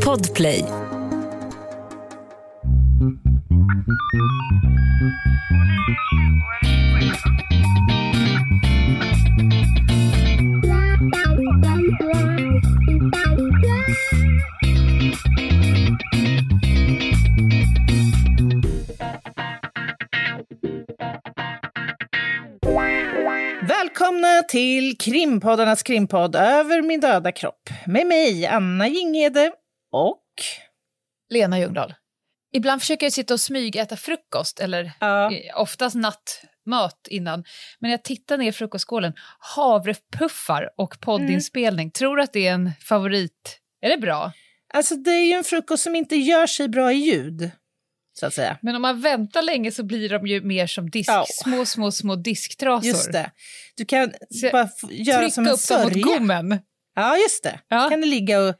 [0.00, 0.60] Podplay.
[24.48, 29.52] Till krimpoddarnas krimpodd Över min döda kropp med mig, Anna Jinghede
[29.92, 30.22] och...
[31.30, 31.94] Lena Ljungdahl.
[32.52, 35.32] Ibland försöker jag sitta och smygäta frukost, eller Ja.
[35.32, 37.44] eh, oftast nattmat innan.
[37.78, 41.90] Men jag tittar ner i frukostskålen, havrepuffar och poddinspelning.
[41.90, 43.60] Tror du att det är en favorit?
[43.80, 44.32] Är det bra?
[44.74, 47.50] Alltså det är ju en frukost som inte gör sig bra i ljud,
[48.20, 48.58] så att säga.
[48.62, 51.26] Men om man väntar länge så blir de ju mer som disk, Ja.
[51.28, 52.86] små, små, små disktrasor.
[52.88, 53.30] Just det.
[53.76, 56.02] Du kan Så- bara göra Trycka som en upp dem mot sörja.
[56.04, 56.58] gommen.
[56.94, 57.60] Ja, just det.
[57.68, 57.88] Ja.
[57.90, 58.54] kan du ligga och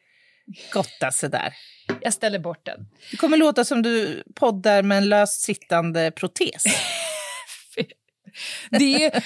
[0.73, 1.53] gotta sig där.
[2.01, 2.87] Jag ställer bort den.
[3.11, 6.65] Det kommer låta som du poddar med en löst sittande protes.
[8.71, 9.23] Det, är,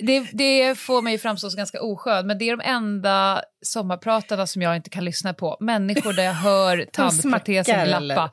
[0.00, 4.62] det, det får mig framstå som ganska oskön, men det är de enda sommarpratarna som
[4.62, 5.56] jag inte kan lyssna på.
[5.60, 8.30] Människor där jag hör tandprotesen glappa.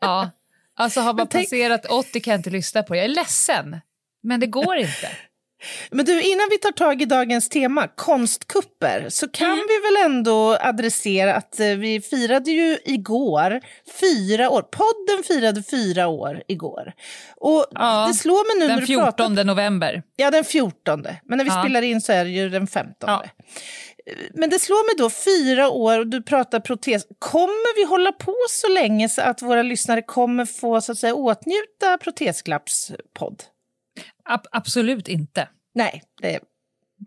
[0.00, 0.30] Ja.
[0.78, 2.96] Alltså har man tänk- passerat 80 kan jag inte lyssna på.
[2.96, 3.76] Jag är ledsen,
[4.22, 5.08] men det går inte.
[5.90, 9.66] Men du, innan vi tar tag i dagens tema, konstkupper, så kan Mm.
[9.68, 13.60] vi väl ändå adressera att eh, vi firade ju igår
[14.00, 14.62] fyra år.
[14.62, 16.92] Podden firade fyra år igår.
[17.36, 19.24] Och Ja, det slår mig nu Den du pratar...
[19.28, 20.02] 14 november.
[20.16, 21.02] Ja, den 14.
[21.24, 21.62] Men när vi Ja.
[21.62, 23.10] spelar in så är det ju den 15.
[23.10, 23.24] Ja.
[24.34, 27.06] Men det slår mig då, fyra år och du pratar protes.
[27.18, 31.14] Kommer vi hålla på så länge så att våra lyssnare kommer få så att säga,
[31.14, 33.42] åtnjuta Protesglapps-podd?
[34.24, 35.48] Ab- absolut inte.
[35.74, 36.40] Nej, det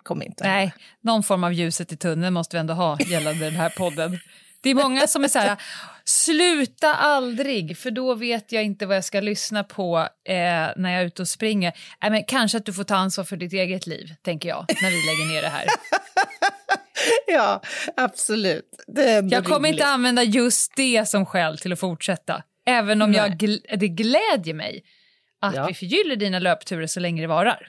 [0.03, 0.43] kommer inte.
[0.43, 4.19] Nej, någon form av ljuset i tunneln måste vi ändå ha gällande den här podden.
[4.61, 5.57] Det är många som är så här,
[6.05, 10.33] sluta aldrig, för då vet jag inte vad jag ska lyssna på eh,
[10.75, 11.73] när jag är ute och springer.
[12.01, 14.89] Nej, men kanske att du får ta ansvar för ditt eget liv, tänker jag, när
[14.89, 15.65] vi lägger ner det här.
[17.27, 17.61] Ja,
[17.97, 18.69] absolut.
[19.31, 19.71] Jag kommer rimligt.
[19.73, 24.53] inte använda just det som skäl till att fortsätta, även om jag gl- det glädjer
[24.53, 24.83] mig
[25.41, 25.65] att Ja.
[25.67, 27.67] vi förgyller dina löpturer så länge det varar.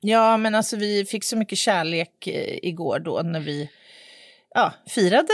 [0.00, 3.70] Ja, men alltså vi fick så mycket kärlek eh, igår då när vi
[4.54, 5.32] ja, firade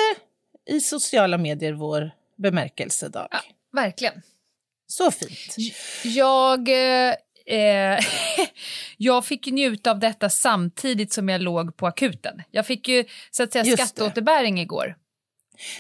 [0.71, 3.29] i sociala medier vår bemärkelsedag.
[3.31, 3.41] Ja.
[3.73, 4.23] Verkligen.
[4.87, 5.57] Så fint.
[6.05, 7.15] Jag, eh,
[7.51, 7.99] eh,
[8.97, 12.43] jag fick ju njuta av detta samtidigt som jag låg på akuten.
[12.51, 13.87] Jag fick ju så att säga Just det.
[13.87, 14.95] skatteåterbäring igår.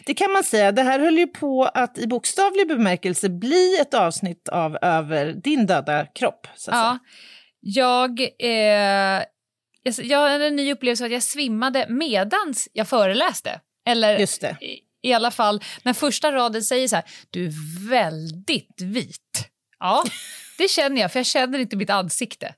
[0.06, 0.72] Det kan man säga.
[0.72, 5.66] Det här höll ju på att i bokstavlig bemärkelse bli ett avsnitt av Över din
[5.66, 6.46] döda kropp.
[6.56, 6.98] Så Ja,
[7.60, 9.22] jag, eh,
[9.82, 13.60] jag, jag hade en ny upplevelse att jag svimmade medans jag föreläste.
[13.86, 14.56] Eller Just det.
[14.60, 19.48] i, i alla fall när första raden säger så här, du är väldigt vit.
[19.78, 20.04] Ja,
[20.60, 22.54] det känner jag, för jag känner inte mitt ansikte.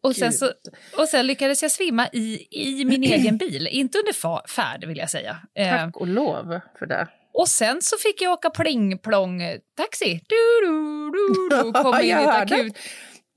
[0.00, 0.50] Och sen, så,
[0.98, 5.10] och sen lyckades jag svimma i, i min egen bil, inte under färd vill jag
[5.10, 5.36] säga.
[5.58, 7.08] Eh, Tack och lov för det.
[7.32, 10.20] och sen så fick jag åka pling-plong-taxi.
[10.28, 12.78] Du, du, du, du, kom in i ett akut.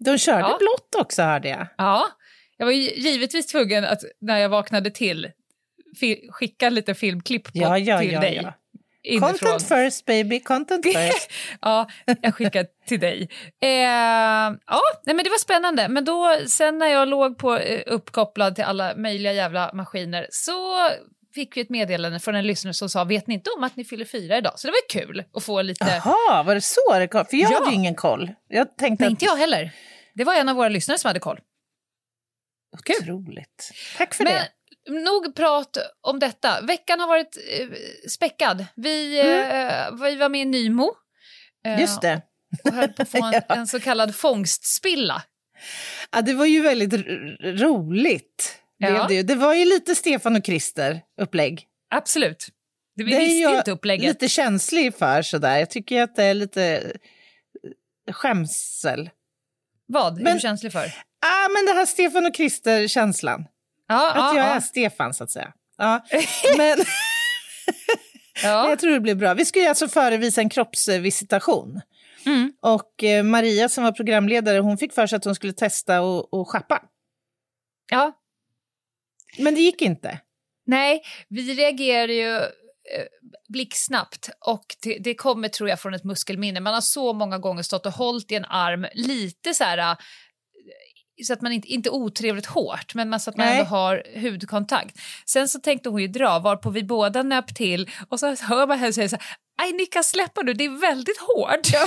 [0.06, 0.57] De körde Ja.
[0.59, 1.68] blått också hörde jag.
[1.78, 2.07] Ja,
[2.57, 5.31] jag var givetvis tvungen att när jag vaknade till
[6.31, 8.47] skicka lite filmklipp på, Ja, ja, till ja, dig.
[9.09, 9.29] Inifrån.
[9.49, 11.31] Content first baby, content first.
[11.61, 11.87] Ja,
[12.21, 13.29] jag skickade till dig.
[13.61, 15.87] Eh, ja, nej, men det var spännande.
[15.87, 20.53] Men då, sen när jag låg på, eh, uppkopplad till alla möjliga jävla maskiner så
[21.35, 23.85] fick vi ett meddelande från en lyssnare som sa vet ni inte om att ni
[23.85, 24.53] fyller fyra idag?
[24.59, 25.85] Så det var kul att få lite...
[26.05, 27.25] Jaha, var det så det kom?
[27.25, 27.55] För jag Ja.
[27.59, 28.31] hade ju ingen koll.
[28.47, 29.11] Jag tänkte Nej, att...
[29.11, 29.71] inte jag heller.
[30.15, 31.39] Det var en av våra lyssnare som hade koll.
[32.83, 32.95] Kul.
[33.11, 33.71] Otroligt.
[33.97, 34.47] Tack för Men det.
[34.90, 36.62] Nog prat om detta.
[36.62, 37.67] Veckan har varit eh,
[38.09, 38.66] späckad.
[38.75, 40.84] Vi, eh, vi var med i Nymo.
[41.66, 41.81] eh, Mm.
[41.81, 42.22] Just det.
[42.63, 45.23] Och höll på att få en, en så kallad fångstspilla.
[46.12, 46.94] Ja, det var ju väldigt
[47.44, 48.56] roligt.
[48.78, 49.06] Ja.
[49.09, 51.66] Det, det var ju lite Stefan och Krister upplägg.
[51.89, 52.47] Absolut.
[52.95, 54.06] Det, vi Det är visste ju jag inte upplägget.
[54.07, 55.57] lite känslig för sådär.
[55.57, 56.63] Jag tycker att det är lite
[58.07, 59.09] eh, skämsel.
[59.88, 60.86] Vad är Men- du känslig för?
[61.25, 63.45] Ah, men det här Stefan och Krister-känslan.
[63.89, 64.59] Ja, Att ja, jag är.
[64.59, 65.53] Stefan så att säga.
[65.77, 66.06] Ja.
[66.57, 66.77] Men
[68.44, 68.69] ja.
[68.69, 69.33] jag tror det blir bra.
[69.33, 71.81] Vi ska ju alltså förevisa en kroppsvisitation.
[72.25, 72.53] Mm.
[72.62, 76.33] Och eh, Maria som var programledare, hon fick för sig att hon skulle testa och,
[76.33, 76.81] och schappa.
[77.91, 78.12] ja.
[79.38, 80.19] Men det gick inte.
[80.65, 83.06] Nej, vi reagerar ju eh,
[83.50, 86.59] blixtsnabbt och det, det kommer tror jag från ett muskelminne.
[86.59, 89.97] Man har så många gånger stått och hållit i en arm lite så här
[91.25, 93.57] så att man inte, inte otrevligt hårt, men så att man Nej.
[93.57, 94.98] ändå har hudkontakt.
[95.25, 98.80] Sen så tänkte hon ju dra, varpå vi båda nöp till och så hör man
[98.80, 99.25] henne säga så här,
[99.62, 101.68] aj kan släppa nu, det är väldigt hårt.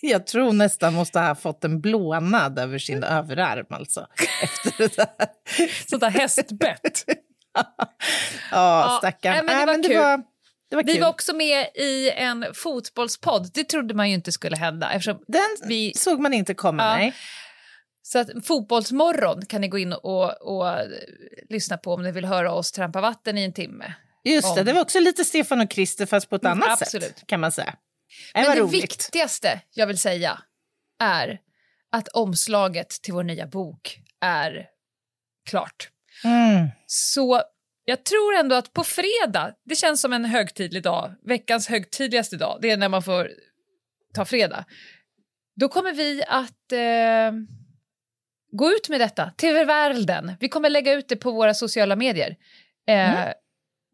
[0.00, 4.06] Jag tror nästan måste ha fått en blånad över sin överarm alltså.
[4.42, 5.28] Efter det där.
[5.90, 7.04] Sånt där hästbett.
[8.50, 9.46] Ja, stackarn.
[9.46, 9.96] nej, men det var det kul.
[9.98, 10.22] var,
[10.70, 11.02] det var Vi kul.
[11.02, 14.90] var också med i en fotbollspodd, det trodde man ju inte skulle hända.
[15.26, 16.96] Den vi, såg man inte komma, Ja.
[16.96, 17.14] nej.
[18.06, 20.86] Så att Fotbollsmorgon kan ni gå in och, och eh,
[21.50, 23.94] lyssna på om ni vill höra oss trampa vatten i en timme.
[24.24, 26.82] Just det, Om- det var också lite Stefan och Christer fast på ett Mm, annat
[26.82, 27.04] absolut.
[27.04, 27.74] sätt kan man säga.
[28.34, 28.74] Det Men var det roligt.
[28.82, 30.42] viktigaste jag vill säga
[31.02, 31.38] är
[31.92, 34.66] att omslaget till vår nya bok är
[35.50, 35.88] klart.
[36.24, 36.68] Mm.
[36.86, 37.42] Så
[37.84, 42.58] jag tror ändå att på fredag, det känns som en högtidlig dag, veckans högtidligaste dag,
[42.62, 43.30] det är när man får
[44.14, 44.64] ta fredag.
[45.56, 47.32] Då kommer vi att eh,
[48.56, 50.32] gå ut med detta till världen.
[50.40, 52.36] Vi kommer lägga ut det på våra sociala medier.
[52.88, 53.24] Eh,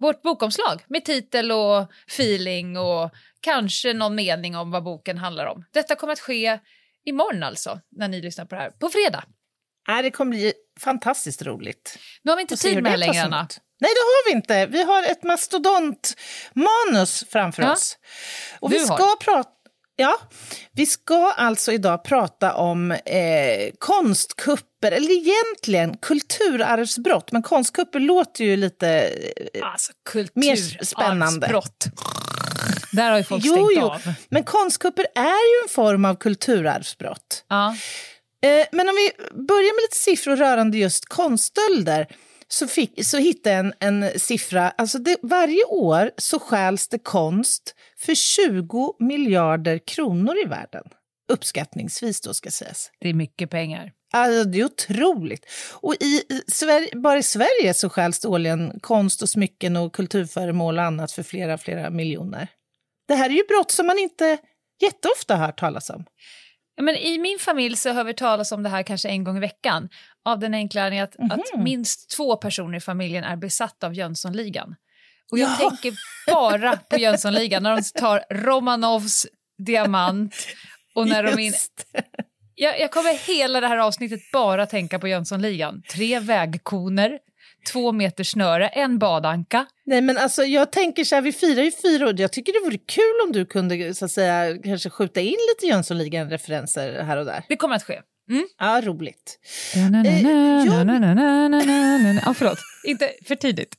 [0.00, 3.10] Vårt bokomslag med titel och feeling och
[3.40, 5.64] kanske någon mening om vad boken handlar om.
[5.72, 6.58] Detta kommer att ske
[7.04, 8.70] imorgon alltså, när ni lyssnar på det här.
[8.70, 9.24] På fredag.
[9.88, 11.98] Nej, det kommer bli fantastiskt roligt.
[12.22, 13.48] Nu har vi inte tid med det längre, Anna.
[13.80, 14.66] Nej, det har vi inte.
[14.66, 17.72] Vi har ett mastodontmanus framför Ja.
[17.72, 17.98] oss.
[18.60, 19.16] Och Du vi ska har.
[19.16, 19.50] prata...
[20.00, 20.18] Ja,
[20.72, 27.32] vi ska alltså idag prata om eh, konstkupper, eller egentligen kulturarvsbrott.
[27.32, 28.88] Men konstkupper låter ju lite...
[28.88, 29.92] Eh, Alltså,
[30.34, 31.46] Mer spännande.
[31.46, 31.84] kulturarvsbrott.
[32.92, 34.12] Där har ju folk jo, stängt jo, av.
[34.28, 37.44] men konstkupper är ju en form av kulturarvsbrott.
[37.48, 37.76] Ja.
[38.44, 42.06] Eh, men om vi börjar med lite siffror rörande just konststölder
[42.52, 44.70] så, fick, så hittade jag en, en siffra.
[44.70, 50.84] Alltså det, varje år så stjäls det konst för 20 miljarder kronor i världen.
[51.32, 52.90] Uppskattningsvis då ska sägas.
[53.00, 53.92] Det är mycket pengar.
[54.12, 55.46] Alltså, det är otroligt.
[55.74, 60.78] Och i, Sverige, bara i Sverige så stjäls det årligen konst och smycken och kulturföremål
[60.78, 62.48] och annat för flera, flera miljoner.
[63.08, 64.38] Det här är ju brott som man inte
[64.82, 66.04] jätteofta hört talas om.
[66.76, 69.36] Ja, Men I min familj så hör vi talas om det här kanske en gång
[69.36, 69.88] i veckan.
[70.24, 71.64] Av den enkla anledningen att, att Mhm.
[71.64, 74.74] minst två personer i familjen är besatta av Jönssonligan.
[75.32, 75.70] Och jag Ja.
[75.70, 75.92] tänker
[76.26, 79.26] bara på Jönssonligan när de tar Romanovs
[79.66, 80.34] diamant
[80.94, 81.46] och när de in...
[81.46, 81.86] Just.
[82.54, 85.82] jag, jag kommer hela det här avsnittet bara tänka på Jönssonligan.
[85.92, 87.18] Tre vägkoner,
[87.72, 89.66] två meter snöre, en badanka.
[89.86, 92.20] Nej, men alltså, jag tänker så här, vi firar ju fyra år.
[92.20, 95.66] Jag tycker det vore kul om du kunde så att säga, kanske skjuta in lite
[95.66, 97.44] Jönssonligan-referenser här och där.
[97.48, 98.00] Det kommer att ske.
[98.58, 99.38] Ja, roligt.
[102.24, 102.58] Ja, förlåt.
[102.84, 103.74] Inte för tidigt.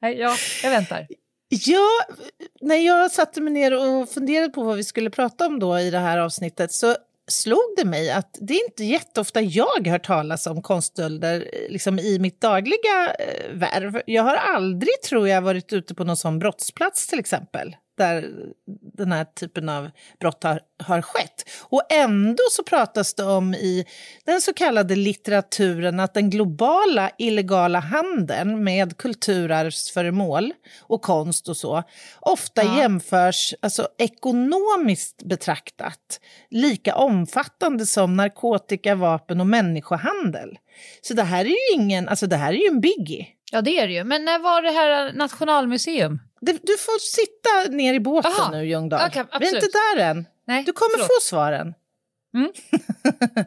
[0.00, 1.06] Nej, ja, jag väntar.
[1.48, 1.88] Ja,
[2.60, 5.90] när jag satte mig ner och funderade på vad vi skulle prata om då i
[5.90, 6.96] det här avsnittet så
[7.28, 11.98] slog det mig att det är inte jätteofta jag hör talas om konststölder eh, liksom
[11.98, 14.02] i mitt dagliga eh, värv.
[14.06, 18.30] Jag har aldrig, tror jag, varit ute på någon sån brottsplats till exempel där
[18.96, 21.44] den här typen av brott har, har skett.
[21.62, 23.84] Och ändå så pratas det om i
[24.24, 31.82] den så kallade litteraturen att den globala illegala handeln med kulturarvsföremål och konst och så
[32.20, 32.78] ofta Ja.
[32.80, 36.20] jämförs, alltså ekonomiskt betraktat,
[36.50, 40.58] lika omfattande som narkotika, vapen och människohandel.
[41.02, 43.26] Så det här är ju ingen, alltså det här är ju en biggie.
[43.52, 44.04] Ja, det är det ju.
[44.04, 46.18] Men när var det här Nationalmuseum?
[46.40, 48.50] Du får sitta ner i båten Aha.
[48.50, 49.08] nu, Ljungdahl.
[49.08, 50.26] Okej, Vi är inte där än.
[50.46, 51.06] Nej, Du kommer förlåt.
[51.06, 51.74] få svaren.
[52.34, 52.52] Mm.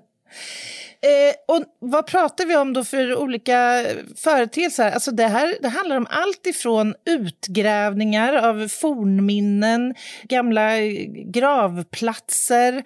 [1.01, 3.85] eh, och vad pratar vi om då för olika
[4.17, 4.91] företeelser?
[4.91, 10.79] Alltså det, här, det handlar om allt ifrån utgrävningar av fornminnen, gamla
[11.25, 12.83] gravplatser,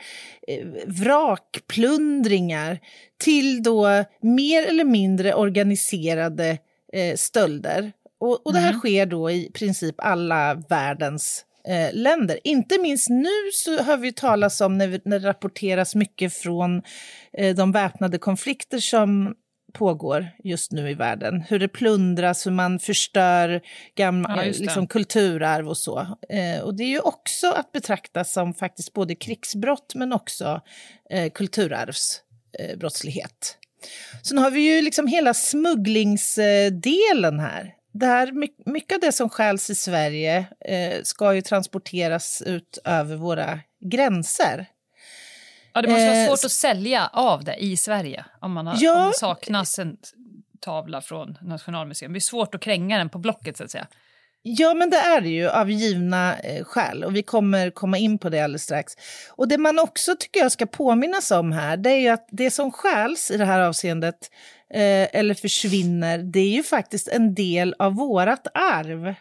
[0.48, 2.80] eh, vrakplundringar
[3.18, 6.58] till då mer eller mindre organiserade
[6.94, 7.92] eh, stölder.
[8.20, 8.80] Och, och det här Mm.
[8.80, 12.40] sker då i princip alla världens eh, länder.
[12.44, 16.82] Inte minst nu så hör vi talas om när, vi, när det rapporteras mycket från
[17.34, 19.36] eh, de väpnade konflikter som
[19.74, 21.42] pågår just nu i världen.
[21.50, 23.62] Hur det plundras, hur man förstör
[23.96, 26.00] gamla, Ja, liksom, kulturarv och så.
[26.30, 30.62] Eh, och det är ju också att betrakta som faktiskt både krigsbrott men också
[31.10, 33.58] eh, kulturarvsbrottslighet.
[34.14, 34.20] Eh.
[34.24, 37.74] Sen har vi ju liksom hela smugglingsdelen här.
[38.00, 42.78] Det här, my- mycket av det som stjäls i Sverige eh, ska ju transporteras ut
[42.86, 43.60] över våra
[43.92, 44.66] gränser.
[45.74, 48.76] Ja, det måste vara Eh, svårt att sälja av det i Sverige om, man har,
[48.80, 49.02] Ja.
[49.04, 49.98] om det saknas en
[50.60, 52.14] tavla från Nationalmuseum.
[52.14, 53.88] Det är svårt att kränga den på Blocket så att säga.
[54.42, 58.18] Ja, men det är det ju av givna eh, skäl och vi kommer komma in
[58.20, 58.94] på det alldeles strax.
[59.32, 62.52] Och det man också tycker jag ska påminnas om här, det är ju att det
[62.52, 64.32] som stjäls i det här avseendet
[64.74, 69.16] eh, eller försvinner, det är ju faktiskt en del av vårat arv.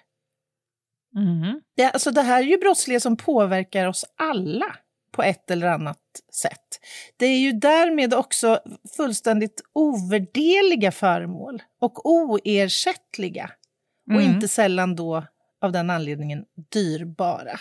[1.17, 1.61] Mm.
[1.77, 4.77] Det, alltså det här är ju brottslighet som påverkar oss alla
[5.13, 5.99] på ett eller annat
[6.33, 6.81] sätt.
[7.17, 8.61] Det är ju därmed också
[8.97, 13.51] fullständigt ovärderliga föremål och oersättliga.
[14.07, 14.35] Och Mm.
[14.35, 15.25] inte sällan då
[15.61, 17.61] av den anledningen dyrbara.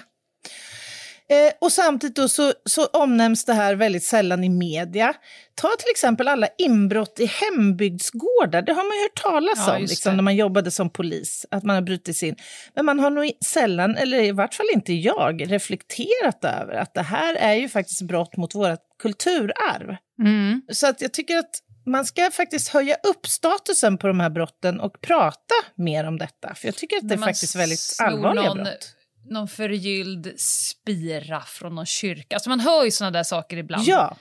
[1.29, 5.13] Eh, och samtidigt då så, så omnämns det här väldigt sällan i media.
[5.55, 8.62] Ta till exempel alla inbrott i hembygdsgårdar.
[8.62, 11.63] Det har man ju hört talas Ja, om liksom, när man jobbade som polis, att
[11.63, 12.36] man har brutit in.
[12.75, 17.01] Men man har nog sällan, eller i vart fall inte jag, reflekterat över att det
[17.01, 19.96] här är ju faktiskt brott mot vårt kulturarv.
[20.20, 20.62] Mm.
[20.74, 21.51] Så att jag tycker att
[21.86, 26.55] man ska faktiskt höja upp statusen på de här brotten och prata mer om detta.
[26.55, 28.96] För jag tycker att det är faktiskt väldigt allvarliga någon, brott.
[29.29, 32.36] Någon förgylld spira från någon kyrka.
[32.36, 33.84] Alltså man hör ju såna där saker ibland.
[33.88, 34.17] Ja,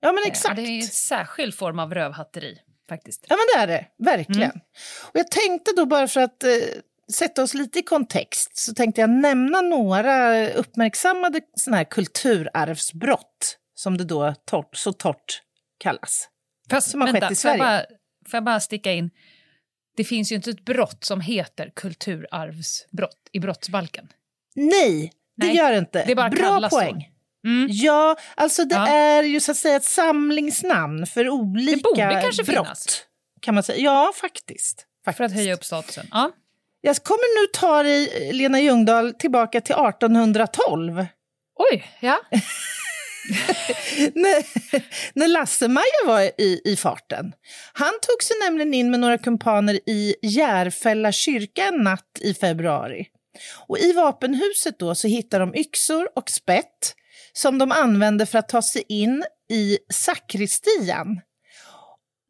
[0.00, 0.56] ja men Eh, exakt.
[0.56, 3.26] Det är en särskild form av rövhatteri faktiskt.
[3.28, 4.04] Ja, men det är det.
[4.04, 4.50] Verkligen.
[4.50, 4.60] Mm.
[5.02, 6.50] Och jag tänkte då bara för att eh,
[7.12, 13.98] sätta oss lite i kontext så tänkte jag nämna några uppmärksammade såna här kulturarvsbrott som
[13.98, 15.42] det då torrt, så torrt
[15.78, 16.28] kallas.
[16.70, 17.58] Fast, Som har skett i får jag, Sverige.
[17.58, 17.80] bara,
[18.30, 19.10] får jag bara sticka in?
[19.96, 24.08] Det finns ju inte ett brott som heter kulturarvsbrott i brottsbalken.
[24.58, 26.04] Nej, det Nej, gör det inte.
[26.06, 27.08] det bara Bra poäng.
[27.46, 27.68] Mm.
[27.72, 28.88] Ja, alltså det Ja.
[28.88, 32.56] är ju så att säga ett samlingsnamn för olika borde kanske brott.
[32.66, 33.02] finnas.
[33.40, 33.78] Kan man säga.
[33.78, 34.86] Ja, faktiskt.
[35.04, 35.16] faktiskt.
[35.18, 36.06] För att höja upp statusen.
[36.10, 36.30] Ja.
[36.80, 41.06] Jag kommer nu ta dig, Lena Ljungdahl, tillbaka till 1812.
[41.72, 42.20] Oj, ja.
[44.14, 44.44] när,
[45.18, 47.32] när Lasse-Maja var i, i farten.
[47.72, 53.06] Han tog sig nämligen in med några kumpaner i Järfälla kyrka en natt i februari.
[53.66, 56.94] Och I vapenhuset då så hittar de yxor och spett
[57.32, 61.20] som de använde för att ta sig in i sakristian.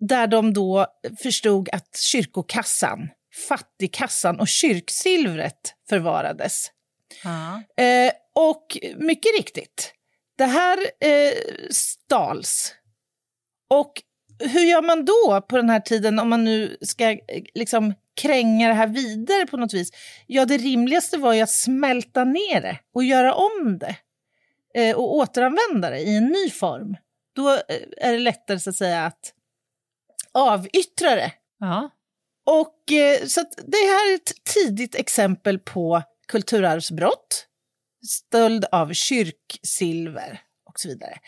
[0.01, 0.87] Där de då
[1.23, 3.09] förstod att kyrkokassan,
[3.49, 6.71] fattigkassan och kyrksilvret förvarades.
[7.25, 7.63] ja.
[7.85, 9.93] Eh, och mycket riktigt,
[10.39, 11.33] det här eh,
[11.71, 12.75] stals.
[13.71, 13.93] Och
[14.39, 17.19] hur gör man då på den här tiden om man nu ska eh,
[17.55, 19.91] liksom kränga det här vidare på något vis?
[20.27, 23.97] Ja, det rimligaste var ju att smälta ner det och göra om det
[24.75, 26.97] eh, och återanvända det i en ny form.
[27.35, 27.61] Då eh,
[27.97, 29.35] är det lättare så att säga att
[30.33, 31.91] avyttra det ja.
[32.47, 37.47] och eh, så det här är ett tidigt exempel på kulturarvsbrott,
[38.07, 41.19] stöld av kyrksilver och så vidare.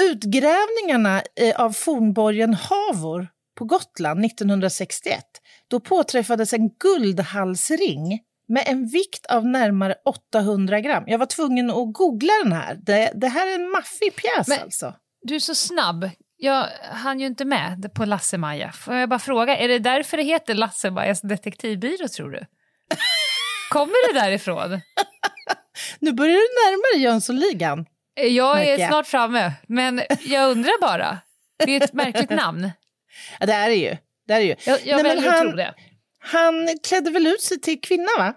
[0.00, 3.28] Utgrävningarna eh, av fornborgen Havor
[3.60, 5.24] på Gotland 1961,
[5.68, 9.94] då påträffades en guldhalsring med en vikt av närmare
[10.34, 11.04] 800 gram.
[11.06, 12.78] Jag var tvungen att googla den här.
[12.82, 14.94] Det, det här är en maffig pjäs Men- alltså.
[15.22, 16.10] Du är så snabb.
[16.36, 18.72] Jag hann ju inte med på Lasse-Maja.
[18.72, 22.40] Får jag bara fråga, är det därför det heter Lasse-Majas detektivbyrå tror du?
[23.70, 24.80] Kommer det därifrån?
[25.98, 27.86] Nu börjar du närma dig Jönssonligan.
[28.14, 31.18] Jag är snart framme, men jag undrar bara.
[31.66, 32.70] Det är ett märkligt namn.
[33.40, 33.96] Ja, det är det ju.
[34.26, 34.54] Det är det ju.
[34.66, 35.74] Jag, jag Nej, väljer han- tro det.
[36.18, 38.34] Han klädde väl ut sig till kvinna, va?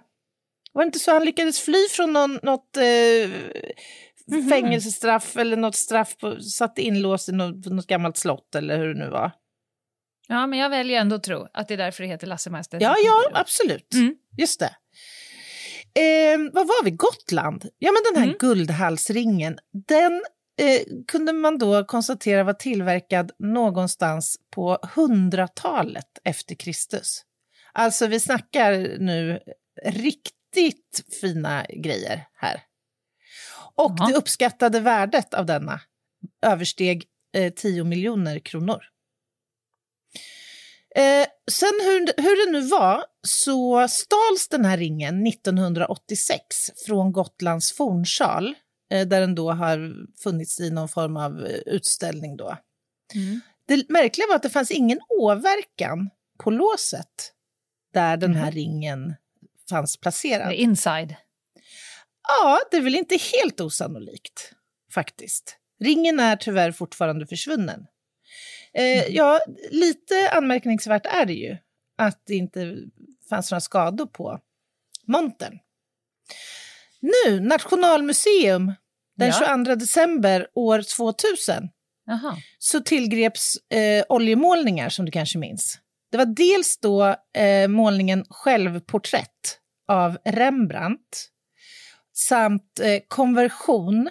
[0.74, 3.30] Var det inte så han lyckades fly från någon, något eh,
[4.28, 4.50] Mhm.
[4.50, 9.00] fängelsestraff eller något straff, på, satt inlåst i något, något gammalt slott eller hur det
[9.06, 9.32] nu var?
[10.28, 12.96] Ja, men jag väljer ändå att tro att det är därför det heter Lasse-Majas Ja,
[13.06, 13.94] ja, absolut.
[13.94, 14.16] Mm.
[14.38, 14.76] Just det.
[16.02, 16.92] Eh, vad var vi?
[16.92, 17.66] Gotland?
[17.80, 18.38] Ja, men den här Mm.
[18.40, 20.24] guldhalsringen, den
[20.58, 27.22] eh, kunde man då konstatera var tillverkad någonstans på hundratalet efter Kristus.
[27.74, 29.40] Alltså, vi snackar nu
[29.84, 32.62] riktigt fina grejer här.
[33.76, 34.08] Och Jaha.
[34.08, 35.82] det uppskattade värdet av denna
[36.42, 37.06] översteg
[37.36, 38.84] eh, 10 miljoner kronor.
[40.96, 47.72] Eh, sen hur, hur det nu var så stals den här ringen 1986 från Gotlands
[47.72, 48.56] fornsal
[48.90, 52.38] där den då har funnits i någon form av eh, utställning.
[52.38, 52.58] Då.
[53.16, 53.42] Mm.
[53.68, 56.10] Det märkliga var att det fanns ingen åverkan
[56.44, 57.34] på låset
[57.94, 58.56] där den här Mhm.
[58.56, 59.16] ringen
[59.70, 60.48] fanns placerad.
[60.48, 61.16] Är inside.
[62.28, 64.52] Ja, det är väl inte helt osannolikt,
[64.94, 65.58] faktiskt.
[65.80, 67.86] Ringen är tyvärr fortfarande försvunnen.
[68.74, 69.40] Eh, ja,
[69.72, 71.58] lite anmärkningsvärt är det ju
[71.98, 72.78] att det inte
[73.30, 74.40] fanns några skador på
[75.08, 75.60] montern.
[77.04, 78.74] Nu, Nationalmuseum,
[79.18, 79.34] den Ja.
[79.66, 81.70] 22 december år 2000
[82.06, 82.38] Jaha.
[82.58, 85.80] så tillgreps eh, oljemålningar som du kanske minns.
[86.12, 91.30] Det var dels då eh, målningen Självporträtt av Rembrandt
[92.14, 94.10] samt eh, Konversion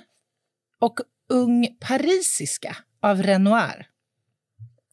[0.80, 3.86] och Ung parisiska av Renoir.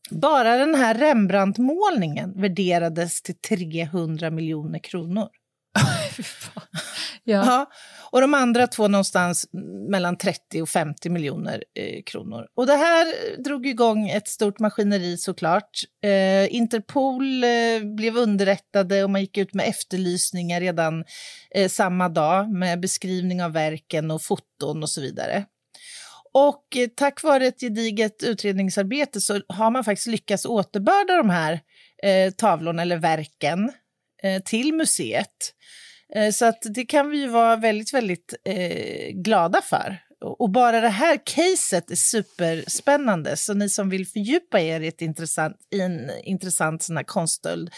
[0.09, 5.29] Bara den här Rembrandt-målningen värderades till 300 miljoner kronor
[7.23, 7.45] ja.
[7.45, 7.69] Ja,
[8.11, 9.49] och de andra två någonstans
[9.89, 12.47] mellan 30 och 50 miljoner eh, kronor.
[12.55, 15.69] Och det här drog igång ett stort maskineri såklart.
[16.03, 17.49] Eh, Interpol eh,
[17.95, 21.03] blev underrättade och man gick ut med efterlysningar redan
[21.55, 25.45] eh, samma dag med beskrivning av verken och foton och så vidare.
[26.33, 31.59] Och eh, tack vare ett gediget utredningsarbete så har man faktiskt lyckats återbörda de här
[32.03, 33.71] eh, tavlorna eller verken
[34.23, 35.53] eh, till museet.
[36.15, 39.97] Eh, Så att det kan vi ju vara väldigt, väldigt eh, glada för.
[40.21, 43.37] Och bara det här caset är superspännande.
[43.37, 47.69] Så ni som vill fördjupa er i, ett intressant, i en intressant sån här konststöld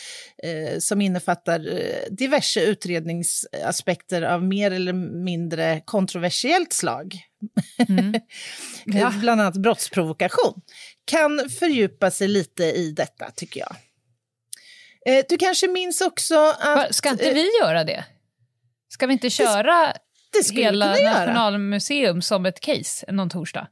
[0.44, 7.16] eh, som innefattar eh, diverse utredningsaspekter av mer eller mindre kontroversiellt slag,
[7.90, 8.14] Mm.
[8.86, 9.14] Ja.
[9.20, 10.62] bland annat brottsprovokation,
[11.06, 13.76] kan fördjupa sig lite i detta, tycker jag.
[15.06, 16.96] Eh, du kanske minns också att...
[16.96, 18.06] Ska inte eh, vi göra det?
[18.94, 19.94] Ska vi inte köra
[20.34, 20.86] det vi hela.
[20.86, 23.68] Nationalmuseum som ett case någon torsdag?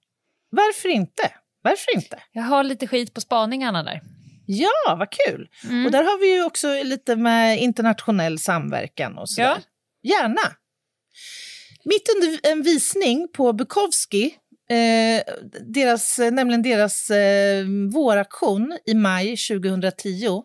[0.50, 1.32] Varför inte?
[1.62, 2.20] Varför inte?
[2.32, 4.02] Jag har lite skit på spaningarna där.
[4.46, 5.50] Ja, vad kul!
[5.64, 5.86] Mm.
[5.86, 9.58] Och där har vi ju också lite med internationell samverkan och sådär.
[10.02, 10.12] Ja.
[10.12, 10.42] Gärna!
[11.84, 14.36] Mitt under en visning på Bukowski,
[14.70, 15.24] eh,
[15.68, 20.44] deras, nämligen deras eh, våraktion i maj 2010,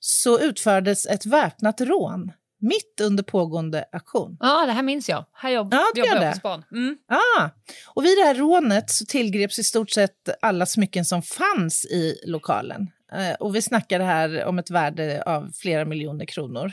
[0.00, 4.36] så utfördes ett väpnat rån mitt under pågående aktion.
[4.40, 5.24] Ja, det här minns jag.
[5.32, 6.64] Här jobb, Ja, det jobbar jag på span.
[6.72, 6.98] Mm.
[7.08, 7.48] Ah,
[7.86, 12.20] och vid det här rånet så tillgreps i stort sett alla smycken som fanns i
[12.26, 12.90] lokalen.
[13.12, 16.72] Eh, och vi snackar här om ett värde av flera miljoner kronor.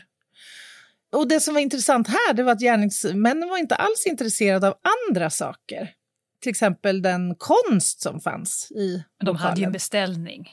[1.12, 4.76] Och det som var intressant här det var att gärningsmännen var inte alls intresserade av
[5.10, 5.90] andra saker.
[6.42, 9.72] Till exempel den konst som fanns i Men de hade ju en lokalen.
[9.72, 10.50] beställning.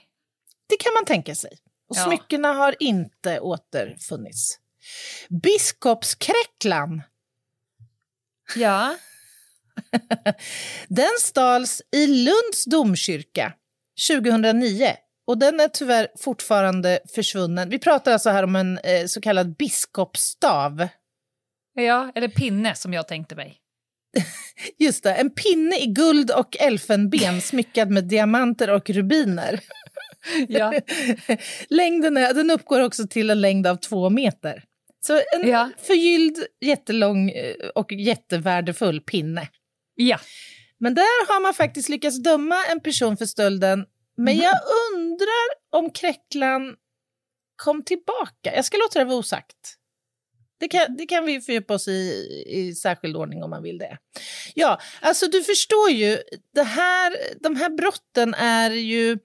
[0.69, 1.51] Det kan man tänka sig.
[1.89, 2.05] Och Ja.
[2.05, 4.59] smyckena har inte återfunnits.
[5.29, 7.03] Biskopskräcklan
[8.57, 8.97] Ja.
[10.89, 13.53] Den stals i Lunds domkyrka
[14.09, 17.69] 2009 och den är tyvärr fortfarande försvunnen.
[17.69, 20.89] Vi pratar alltså här om en eh, så kallad biskopsstav.
[21.75, 23.59] ja, eller pinne som jag tänkte mig.
[24.79, 29.61] Just det, en pinne i guld och elfenben smyckad med diamanter och rubiner.
[30.49, 30.73] Ja.
[31.69, 34.65] Längden är, den uppgår också till en längd av två meter.
[35.07, 35.71] Så en Ja.
[35.83, 39.49] förgylld, jättelång eh, och jättevärdefull pinne.
[39.95, 40.19] ja.
[40.79, 43.85] Men där har man faktiskt lyckats döma en person för stölden.
[44.17, 44.43] Men Mhm.
[44.43, 44.55] jag
[44.95, 46.75] undrar om Kräcklan
[47.57, 48.55] kom tillbaka.
[48.57, 49.57] Jag ska låta det vara osagt.
[50.61, 51.93] Det kan, det kan vi fördjupa oss i,
[52.47, 53.99] i särskild ordning om man vill det.
[54.55, 56.19] Ja, alltså du förstår ju,
[56.55, 59.19] det här, de här brotten är ju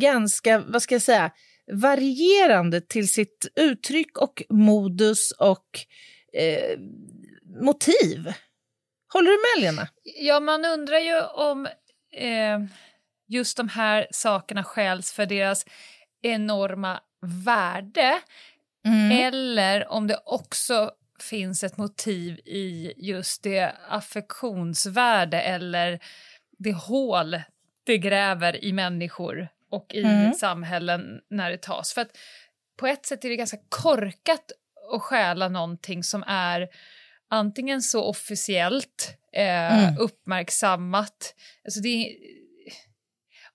[0.00, 1.30] ganska, vad ska jag säga,
[1.72, 5.66] varierande till sitt uttryck och modus och
[6.32, 6.78] eh,
[7.62, 8.32] motiv.
[9.12, 9.88] Håller du med, Lena?
[10.02, 11.66] Ja, man undrar ju om
[12.16, 12.58] eh,
[13.28, 15.66] just de här sakerna skäls för deras
[16.22, 17.00] enorma
[17.44, 18.20] värde
[18.86, 19.10] Mm.
[19.10, 26.00] eller om det också finns ett motiv i just det affektionsvärde eller
[26.58, 27.40] det hål
[27.84, 30.32] det gräver i människor och i Mm.
[30.34, 31.92] samhällen när det tas.
[31.92, 32.16] För att
[32.78, 34.52] på ett sätt är det ganska korkat
[34.94, 36.68] att stjäla någonting som är
[37.30, 39.98] antingen så officiellt eh, Mm.
[39.98, 41.34] uppmärksammat.
[41.64, 42.16] Alltså det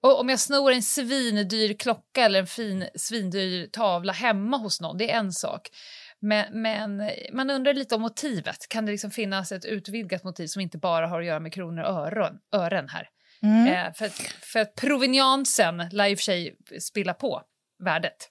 [0.01, 4.97] och om jag snor en svindyr klocka eller en fin svindyr tavla hemma hos någon,
[4.97, 5.69] det är en sak.
[6.19, 8.69] Men, men man undrar lite om motivet.
[8.69, 11.83] Kan det liksom finnas ett utvidgat motiv som inte bara har att göra med kronor
[11.83, 13.09] och öron, ören här?
[13.43, 13.67] Mm.
[13.67, 14.09] Eh, för,
[14.45, 17.41] för proveniansen lär i och för sig spilla på
[17.83, 18.29] värdet.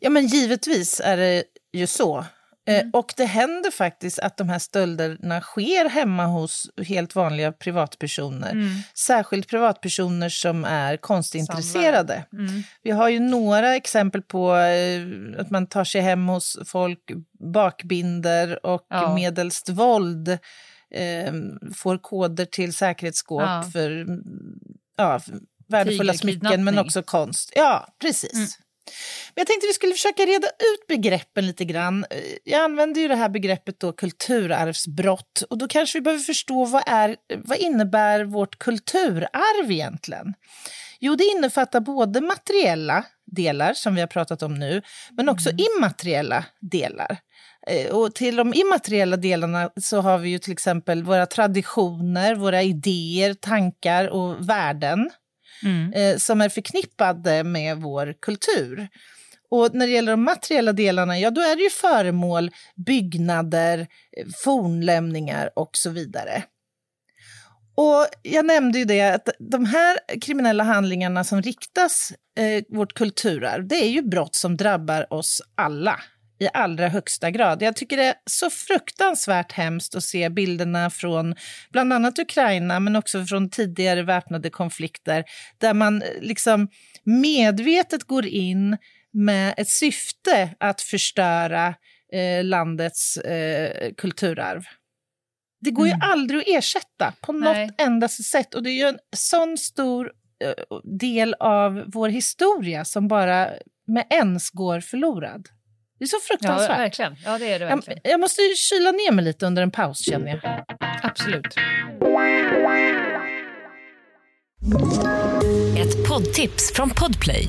[0.00, 2.24] Ja, men givetvis är det ju så.
[2.68, 8.54] Eh, Och det händer faktiskt att de här stölderna sker hemma hos helt vanliga privatpersoner.
[8.98, 12.24] Särskilt privatpersoner som är konstintresserade.
[12.32, 12.62] Mm.
[12.82, 15.02] Vi har ju några exempel på eh,
[15.40, 17.10] att man tar sig hem hos folk,
[17.54, 19.14] bakbinder och Ja.
[19.14, 20.38] medelst våld
[20.94, 21.32] eh,
[21.74, 23.64] får koder till säkerhetsskåp Ja.
[23.72, 24.20] för mm,
[24.96, 25.20] ja,
[25.68, 27.52] värdefulla smycken men också konst.
[27.54, 28.32] Ja, precis.
[28.34, 28.46] Mm.
[29.34, 32.04] Men jag tänkte vi skulle försöka reda ut begreppen lite grann.
[32.10, 36.64] Eh, Jag använder ju det här begreppet då kulturarvsbrott och då kanske vi behöver förstå
[36.64, 40.34] vad, är, vad innebär vårt kulturarv egentligen?
[41.00, 44.82] Jo, det innefattar både materiella delar som vi har pratat om nu,
[45.16, 47.18] men också immateriella delar.
[47.70, 52.62] Eh, och till de immateriella delarna så har vi ju till exempel våra traditioner, våra
[52.62, 55.10] idéer, tankar och värden
[55.62, 55.92] mm.
[55.92, 58.88] eh, som är förknippade med vår kultur.
[59.50, 62.50] Och när det gäller de materiella delarna, ja då är det ju föremål,
[62.86, 66.42] byggnader, eh, fornlämningar och så vidare.
[67.74, 73.68] Och jag nämnde ju det att de här kriminella handlingarna som riktas eh, vårt kulturarv,
[73.68, 76.00] det är ju brott som drabbar oss alla
[76.40, 77.62] i allra högsta grad.
[77.62, 81.34] Jag tycker det är så fruktansvärt hemskt att se bilderna från
[81.70, 85.24] bland annat Ukraina, men också från tidigare väpnade konflikter,
[85.58, 86.68] där man eh, liksom
[87.04, 88.76] medvetet går in
[89.12, 91.74] med ett syfte att förstöra
[92.12, 94.64] eh, landets eh, kulturarv.
[95.60, 95.98] Det går mm.
[95.98, 97.66] ju aldrig att ersätta på Nej.
[97.66, 98.54] något enda sätt.
[98.54, 100.12] Och det är ju en sån stor
[100.44, 103.50] uh, del av vår historia som bara
[103.86, 105.48] med ens går förlorad.
[106.00, 106.70] Det är så fruktansvärt.
[106.70, 107.16] Ja, verkligen.
[107.24, 108.00] Ja, det är det verkligen.
[108.02, 110.64] Jag, jag måste kyla ner mig lite under en paus, känner jag.
[111.02, 111.46] Absolut.
[115.78, 117.48] Ett poddtips från Podplay.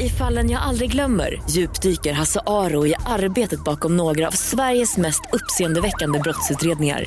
[0.00, 5.22] I fallen jag aldrig glömmer djupdyker Hasse Aro i arbetet bakom några av Sveriges mest
[5.32, 7.04] uppseendeväckande brottsutredningar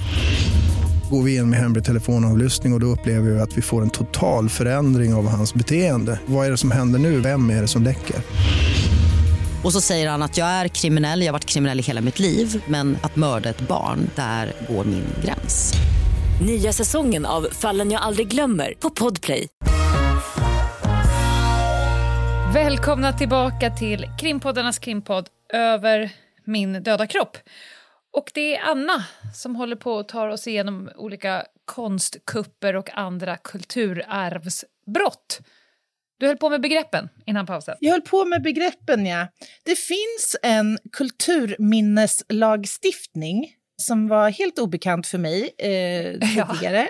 [1.09, 3.89] går vi in med hemlig telefonavlyssning och, och då upplever vi att vi får en
[3.89, 6.19] total förändring av hans beteende.
[6.25, 7.19] Vad är det som händer nu?
[7.19, 8.15] Vem är det som läcker?
[9.65, 12.19] Och så säger han att jag är kriminell, jag har varit kriminell i hela mitt
[12.19, 15.73] liv men att mörda ett barn, där går min gräns.
[16.45, 19.47] Nya säsongen av Fallen jag aldrig glömmer på Podplay.
[22.53, 26.09] Välkomna tillbaka till krimpoddarnas krimpodd Över
[26.43, 27.37] min döda kropp.
[28.13, 33.37] Och det är Anna som håller på och tar oss igenom olika konstkupper och andra
[33.37, 35.41] kulturarvsbrott.
[36.17, 37.75] Du höll på med begreppen innan pausen.
[37.79, 39.27] Jag höll på med begreppen, ja.
[39.63, 46.89] Det finns en kulturminneslagstiftning som var helt obekant för mig eh, tidigare,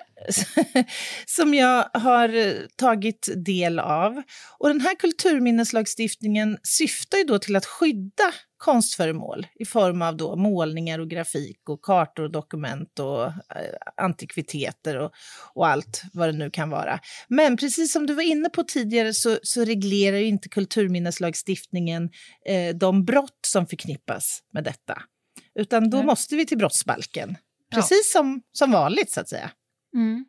[0.74, 0.84] ja.
[1.26, 4.22] som jag har eh, tagit del av.
[4.58, 8.34] Och den här kulturminneslagstiftningen syftar ju då till att skydda
[8.66, 13.32] konstföremål i form av då målningar och grafik och kartor och dokument och eh,
[13.98, 15.12] antikviteter och,
[15.54, 17.00] och, allt vad det nu kan vara.
[17.28, 22.10] Men precis som du var inne på tidigare så, så reglerar ju inte kulturminneslagstiftningen
[22.46, 25.02] eh, de brott som förknippas med detta.
[25.60, 26.08] Utan då mm.
[26.08, 27.38] måste vi till brottsbalken,
[27.74, 28.20] precis ja.
[28.20, 29.52] som, som vanligt så att säga.
[29.96, 30.26] Mm.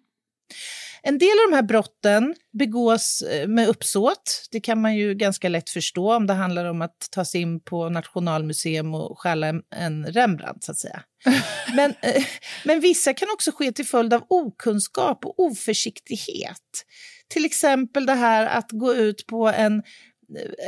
[1.09, 4.49] En del av de här brotten begås eh, med uppsåt.
[4.51, 7.61] Det kan man ju ganska lätt förstå om det handlar om att ta sig in
[7.61, 11.03] på Nationalmuseum och stjäla en Rembrandt, så att säga.
[11.77, 12.25] Men, eh,
[12.65, 16.85] men vissa kan också ske till följd av okunskap och oförsiktighet.
[17.29, 19.83] Till exempel det här att gå ut på en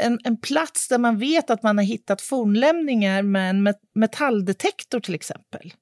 [0.01, 5.15] en, en plats där man vet att man har hittat fornlämningar med en metalldetektor till
[5.15, 5.73] exempel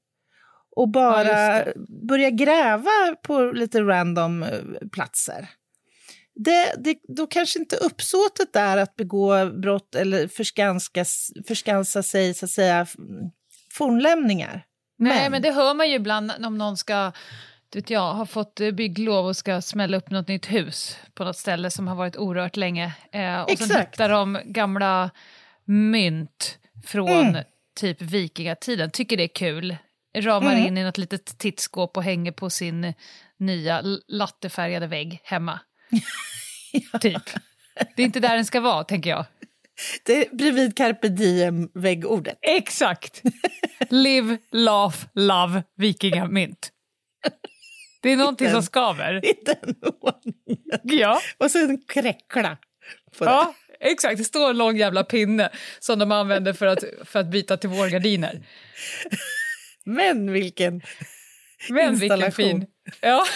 [0.77, 1.73] och bara ja,
[2.09, 4.49] börja gräva på lite random eh,
[4.93, 5.49] platser.
[6.35, 11.05] Det, det, då kanske inte uppsåtet är att begå brott eller förskanska,
[11.49, 12.87] förskansa sig, så att säga,
[13.73, 14.65] fornlämningar.
[14.99, 15.33] Nej, men...
[15.33, 17.13] men det hör man ju ibland om någon ska
[17.75, 21.37] vet jag, har fått eh, bygglov och ska smälla upp något nytt hus på något
[21.37, 22.93] ställe som har varit orört länge.
[23.13, 23.73] Eh, och Exakt.
[23.73, 25.11] så hittar de gamla
[25.65, 27.45] mynt från mm.
[27.77, 29.77] typ vikingatiden, tycker det är kul,
[30.21, 30.67] ramar mm.
[30.67, 32.95] in i något litet tittskåp och hänger på sin
[33.39, 35.61] nya lattefärgade vägg hemma.
[36.93, 36.99] ja.
[36.99, 37.23] Typ.
[37.97, 39.25] Det är inte där den ska vara, tänker jag.
[40.03, 42.39] Det är bredvid carpe diem-väggordet.
[42.43, 43.23] Exakt!
[43.91, 46.73] Live, laugh, love, vikingamynt.
[48.03, 49.25] Det är någonting som skaver.
[49.25, 50.81] I den ordningen.
[50.83, 51.21] Ja.
[51.39, 52.59] Och så en kräckla.
[53.19, 54.19] ja, exakt.
[54.19, 55.51] Det står en lång jävla pinne
[55.81, 58.43] som de använder för att, för att byta till vårgardiner.
[59.87, 60.83] Men vilken
[61.69, 62.67] Men vilken fin...
[63.01, 63.25] Ja.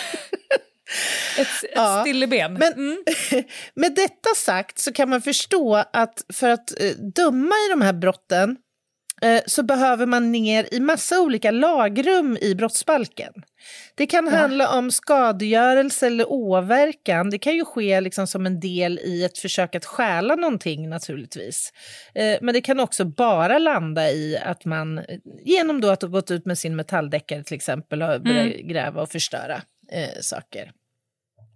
[1.38, 2.54] Ett, ett ja, stilleben.
[2.54, 3.04] Men mm.
[3.74, 7.92] med detta sagt så kan man förstå att för att eh, döma i de här
[7.92, 8.56] brotten
[9.46, 13.33] så behöver man ner i massa olika lagrum i brottsbalken.
[13.94, 14.37] Det kan ja.
[14.37, 17.30] handla om skadegörelse eller åverkan.
[17.30, 21.72] Det kan ju ske liksom som en del i ett försök att stjäla någonting naturligtvis.
[22.14, 25.00] Eh, men det kan också bara landa i att man
[25.44, 28.68] genom då att ha gått ut med sin metalldäckare till exempel och börjat mm.
[28.68, 30.72] gräva och förstöra eh, saker.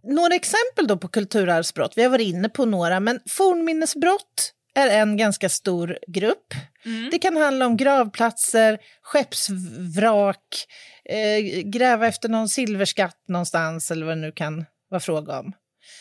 [0.03, 5.17] Några exempel då på kulturarvsbrott, vi har varit inne på några, men fornminnesbrott är en
[5.17, 6.55] ganska stor grupp.
[6.85, 7.11] Mm.
[7.11, 10.67] Det kan handla om gravplatser, skeppsvrak,
[11.05, 15.53] eh, gräva efter någon silverskatt någonstans eller vad det nu kan vara fråga om.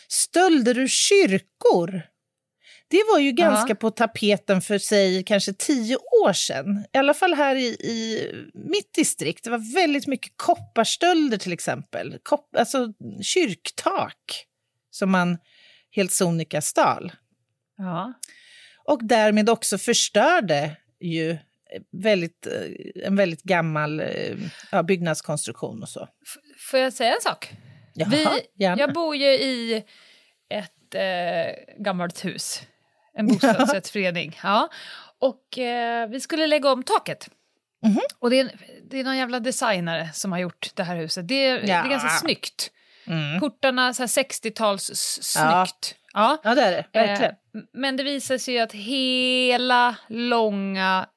[0.08, 2.02] Stölder ur kyrkor.
[2.88, 3.76] Det var ju ganska ja.
[3.76, 6.86] på tapeten för sig kanske tio år sedan.
[6.94, 9.44] I alla fall här i, i mitt distrikt.
[9.44, 12.18] Det var väldigt mycket kopparstölder till exempel.
[12.24, 14.46] Kop, alltså kyrktak
[14.92, 15.38] som man
[15.92, 17.12] helt sonika stal.
[17.78, 18.14] Ja.
[18.86, 21.38] Och därmed också förstörde ju
[21.92, 24.38] väldigt, eh, en väldigt gammal eh,
[24.72, 26.04] ja, byggnadskonstruktion och så.
[26.04, 26.38] F
[26.72, 27.52] får jag säga en sak?
[27.94, 29.84] Jaha, Vi, jag bor ju i
[30.50, 32.62] ett eh, gammalt hus,
[33.18, 34.40] en bostadsrättsförening.
[34.44, 34.70] ja.
[35.20, 37.30] Och eh, vi skulle lägga om taket.
[37.84, 38.16] Mm -hmm.
[38.20, 38.52] Och det är,
[38.90, 41.28] det är någon jävla designare som har gjort det här huset.
[41.28, 41.66] Det är, ja.
[41.66, 42.72] det är ganska snyggt.
[43.08, 43.40] Mm.
[43.40, 44.92] Portarna 60-tals
[45.22, 45.46] snyggt.
[45.46, 45.68] Ja.
[46.14, 46.86] Ja, det är det.
[47.00, 47.32] Verkligen.
[47.32, 51.10] Eh, men det visar sig att hela långa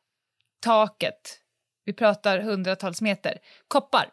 [0.61, 1.39] taket,
[1.85, 4.09] vi pratar hundratals meter, koppar.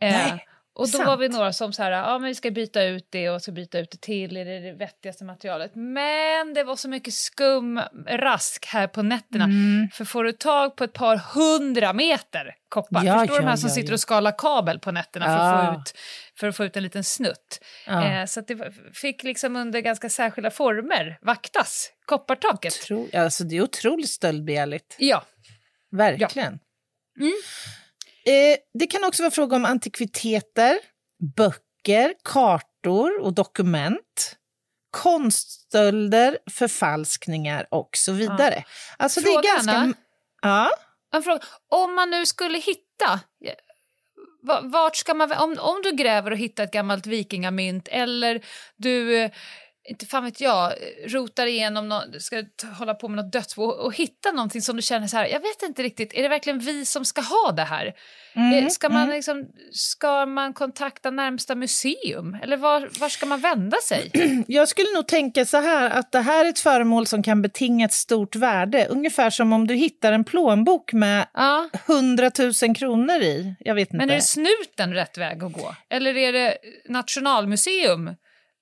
[0.00, 0.34] Eh,
[0.74, 1.06] och då sant.
[1.06, 3.52] var vi några som så här, ja men vi ska byta ut det och ska
[3.52, 5.70] byta ut det till, är det det vettigaste materialet?
[5.74, 9.44] Men det var så mycket skum rask här på nätterna.
[9.44, 9.88] Mm.
[9.92, 13.50] För får du tag på ett par hundra meter koppar, Ja, förstår du de ja,
[13.50, 13.94] här som ja, sitter ja.
[13.94, 15.62] och skalar kabel på nätterna för, Ja.
[15.62, 15.98] att få ut,
[16.38, 17.64] för att få ut en liten snutt?
[17.86, 18.04] Ja.
[18.04, 22.72] Eh, så det fick liksom under ganska särskilda former vaktas, koppartaket.
[22.72, 24.96] Tro, alltså, det är otroligt stöldbegärligt.
[24.98, 25.24] Ja,
[25.96, 26.58] Verkligen.
[27.20, 27.32] Mm.
[28.26, 30.78] Eh, det kan också vara fråga om antikviteter,
[31.36, 34.36] böcker, kartor och dokument,
[34.90, 38.64] konststölder, förfalskningar och så vidare.
[38.96, 39.72] Alltså det Fråga, är ganska...
[39.72, 39.94] Anna.
[40.42, 40.70] Ja,
[41.14, 41.40] En fråga.
[41.70, 43.20] Om man nu skulle hitta,
[44.42, 48.44] va- vart ska man, om, om du gräver och hittar ett gammalt vikingamynt eller
[48.76, 49.30] du,
[49.88, 50.72] inte fan vet jag,
[51.06, 52.44] rotar igenom, nå- ska
[52.78, 55.62] hålla på med något dödsbo och, hitta någonting som du känner så här, jag vet
[55.62, 57.92] inte riktigt, är det verkligen vi som ska ha det här?
[58.36, 59.14] Mm, Eh, ska, man mm.
[59.14, 62.36] liksom, ska man kontakta närmsta museum?
[62.42, 64.10] Eller var, var ska man vända sig?
[64.48, 67.84] Jag skulle nog tänka så här att det här är ett föremål som kan betinga
[67.84, 68.86] ett stort värde.
[68.90, 71.68] Ungefär som om du hittar en plånbok med Ja.
[71.86, 72.30] 100
[72.62, 73.54] 000 kronor i.
[73.60, 73.96] Jag vet inte.
[73.96, 75.74] Men är det snuten rätt väg att gå?
[75.90, 76.56] Eller är det
[76.88, 78.10] Nationalmuseum?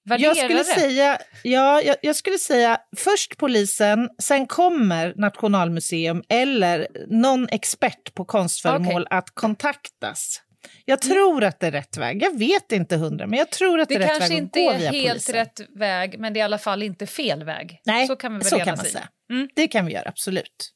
[0.05, 0.65] Värderar Jag skulle, det?
[0.65, 8.25] säga, ja, jag, jag skulle säga först polisen, sen kommer Nationalmuseum eller någon expert på
[8.25, 10.43] konstföremål att kontaktas.
[10.85, 11.15] Jag Mm.
[11.17, 12.23] tror att det är rätt väg.
[12.23, 14.61] Jag vet inte hundra, men jag tror att det, Det är rätt kanske väg inte
[14.61, 15.35] att gå är via helt polisen.
[15.35, 17.81] rätt väg, men det är i alla fall inte fel väg.
[17.85, 19.09] Nej, så kan vi väl så kan man säga.
[19.31, 19.49] Mm.
[19.55, 20.71] Det kan vi göra, absolut.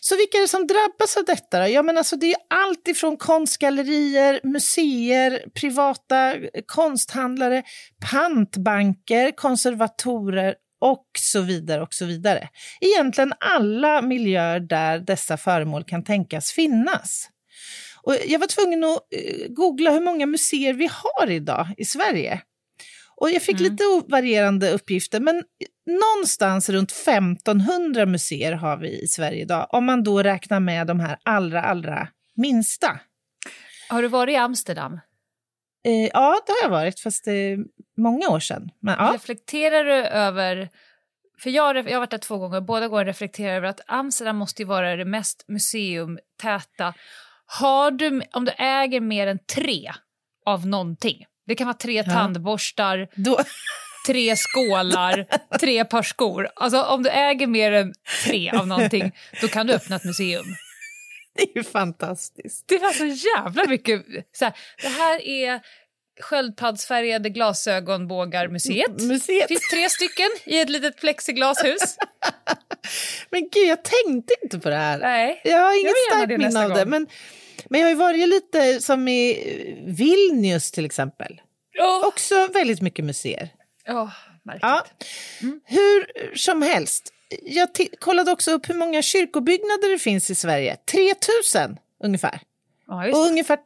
[0.00, 1.60] Så vilka är det som drabbas av detta?
[1.60, 1.68] Då?
[1.68, 7.62] Ja, men alltså, det är allt ifrån konstgallerier, museer, privata eh, konsthandlare,
[8.10, 11.82] pantbanker, konservatorer och så vidare.
[11.82, 12.48] och så vidare.
[12.80, 17.28] Egentligen alla miljöer där dessa föremål kan tänkas finnas.
[18.02, 22.42] Och jag var tvungen att eh, googla hur många museer vi har idag i Sverige.
[23.20, 23.72] Och jag fick Mm.
[23.72, 25.42] lite varierande uppgifter, men
[25.86, 31.00] någonstans runt 1500 museer har vi i Sverige idag, om man då räknar med de
[31.00, 33.00] här allra, allra minsta.
[33.88, 35.00] Har du varit i Amsterdam?
[35.86, 37.58] Eh, ja, det har jag varit, fast det är
[37.96, 38.70] många år sedan.
[38.80, 39.10] Men, ja.
[39.14, 40.68] Reflekterar du över...
[41.42, 44.36] För jag, har- jag har varit där två gånger, båda gånger reflekterar över att Amsterdam
[44.36, 46.94] måste ju vara det mest museumtäta.
[47.46, 49.90] Har du, om du äger mer än tre
[50.46, 53.40] av någonting, det kan vara tre tandborstar, Då,
[54.06, 55.26] tre skålar,
[55.60, 56.48] tre par skor.
[56.56, 60.46] Alltså om du äger mer än tre av någonting, då kan du öppna ett museum.
[61.36, 62.64] det är ju fantastiskt.
[62.68, 64.04] Det var så jävla mycket...
[64.32, 65.60] Så här, det här är
[66.20, 69.02] sköldpaddsfärgade glasögonbågar-museet.
[69.02, 69.48] Museet.
[69.48, 71.96] Det finns tre stycken i ett litet plexiglashus.
[73.30, 74.98] Men gud, jag tänkte inte på det här.
[74.98, 75.40] Nej.
[75.44, 76.86] Jag har inget starkt minne av det.
[76.86, 77.06] Men,
[77.70, 81.40] men jag har ju varit lite som i eh, Vilnius till exempel.
[81.80, 83.48] Åh, Också väldigt mycket museer.
[83.88, 84.10] Åh,
[84.42, 84.62] märkligt.
[84.62, 84.84] Ja.
[85.64, 87.68] Hur som helst, jag
[88.00, 90.76] kollade också upp hur många kyrkobyggnader det finns i Sverige.
[90.76, 92.40] 3000 ungefär.
[92.86, 93.58] Ja, Och ungefär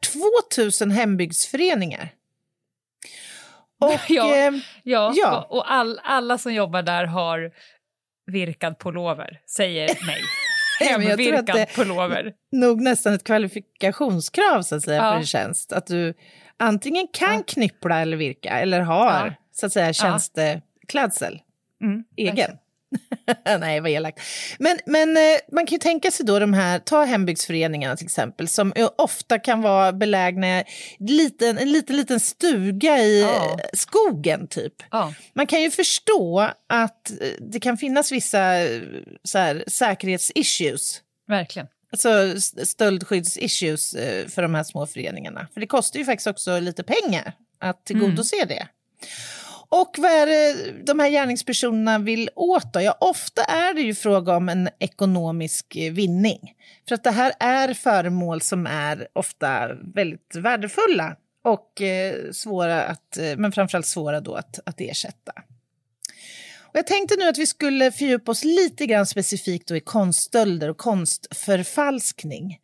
[0.51, 2.09] 2000 hembygdsföreningar.
[3.81, 4.37] Och, Ja.
[4.37, 5.47] eh, Ja, Ja.
[5.51, 7.53] och- all, alla som jobbar där har
[8.27, 10.23] virkad pullover, säger nej.
[10.90, 12.33] Hemvirkad det- pullover.
[12.53, 15.11] nog nästan ett kvalifikationskrav så att säga, Ja.
[15.12, 15.73] för en tjänst.
[15.73, 16.14] Att du
[16.57, 17.42] antingen kan Ja.
[17.47, 19.33] knyppla eller virka eller har Ja.
[19.53, 21.40] så att säga tjänsteklädsel.
[21.83, 22.51] Mm, Egen.
[23.61, 24.20] Nej, vad elakt.
[24.59, 28.48] Men, men eh, man kan ju tänka sig då de här, ta hembygdsföreningarna till exempel,
[28.48, 30.64] som ofta kan vara belägna
[30.98, 33.50] liten, en liten, liten stuga i Ja.
[33.50, 34.74] eh, skogen typ.
[34.90, 35.14] Ja.
[35.35, 38.52] Man kan ju förstå att eh, det kan finnas vissa
[39.24, 41.68] så här, säkerhetsissues Verkligen.
[41.92, 43.90] alltså st- stöldskyddsissues
[44.35, 45.46] för de här små föreningarna.
[45.55, 48.68] För det kostar ju faktiskt också lite pengar att tillgodose det.
[49.72, 52.80] Och vad är det de här gärningspersonerna vill åt då?
[52.80, 56.54] Ja, ofta är det ju fråga om en ekonomisk eh, vinning.
[56.88, 63.16] För att det här är föremål som är ofta väldigt värdefulla och eh, svåra att,
[63.18, 65.32] eh, men framförallt svåra då att, att ersätta.
[66.61, 70.68] Och jag tänkte nu att vi skulle fördjupa oss lite grann specifikt då i konststölder
[70.70, 72.58] och konstförfalskning.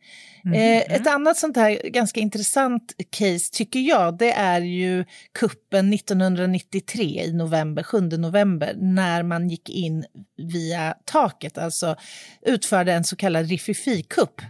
[0.45, 0.53] Mm.
[0.53, 5.05] Eh, ett annat sånt här ganska intressant case tycker jag, det är ju
[5.39, 10.05] kuppen 1993 i november, 7 november, när man gick in
[10.37, 11.95] via taket, alltså
[12.41, 14.41] utförde en så kallad Rififi-kupp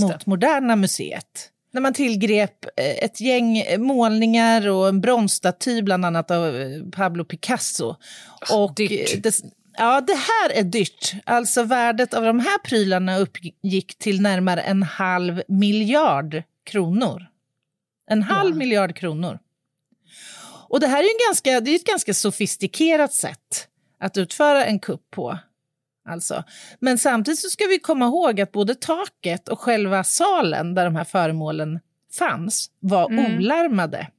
[0.00, 6.30] mot Moderna Museet när man tillgrep eh, ett gäng målningar och en bronsstaty bland annat
[6.30, 7.96] av eh, Pablo Picasso.
[8.52, 9.22] Och dyrt.
[9.22, 9.34] Det,
[9.78, 11.12] ja, det här är dyrt.
[11.24, 17.26] Alltså värdet av de här prylarna uppgick till närmare en halv miljard kronor.
[18.10, 18.58] En halv ja.
[18.58, 19.38] miljard kronor.
[20.68, 23.68] Och det här är, en ganska, det är ett ganska sofistikerat sätt
[24.00, 25.38] att utföra en kupp på.
[26.08, 26.44] Alltså.
[26.78, 30.96] Men samtidigt så ska vi komma ihåg att både taket och själva salen där de
[30.96, 31.80] här föremålen
[32.12, 33.36] fanns var mm.
[33.36, 34.10] olarmade.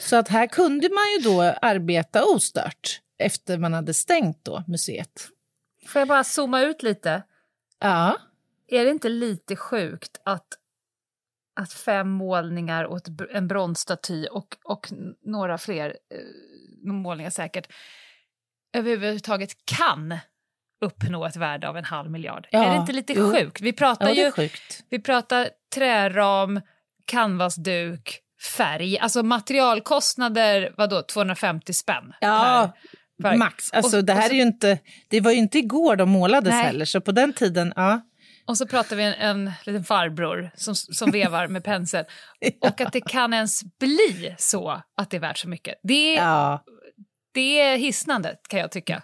[0.00, 5.28] Så att här kunde man ju då arbeta ostört efter man hade stängt då museet.
[5.86, 7.22] Får jag bara zooma ut lite?
[7.78, 8.16] Ja.
[8.68, 10.46] Är det inte lite sjukt att,
[11.60, 14.88] att fem målningar och en bronsstaty och, och
[15.22, 17.72] några fler eh, målningar säkert
[18.72, 20.18] överhuvudtaget kan
[20.80, 22.48] uppnå ett värde av en halv miljard.
[22.50, 23.32] Ja, är det inte lite jo.
[23.32, 23.60] sjukt?
[23.60, 24.48] Vi pratar ja, ju
[24.88, 26.60] vi pratar träram,
[27.04, 28.20] canvasduk,
[28.56, 32.14] färg, alltså materialkostnader, vadå, 250 spänn?
[32.20, 32.72] Ja,
[33.22, 33.36] per.
[33.36, 33.72] max.
[33.72, 34.78] Alltså och, det här så, är ju inte,
[35.08, 36.62] det var ju inte igår de målades nej.
[36.64, 38.00] heller, så på den tiden, ja.
[38.46, 42.04] Och så pratar vi en, en liten farbror som, som vevar med pensel.
[42.40, 42.68] ja.
[42.68, 45.74] Och att det kan ens bli så att det är värt så mycket.
[45.82, 46.64] Det är, ja.
[47.34, 49.02] det är hisnande kan jag tycka.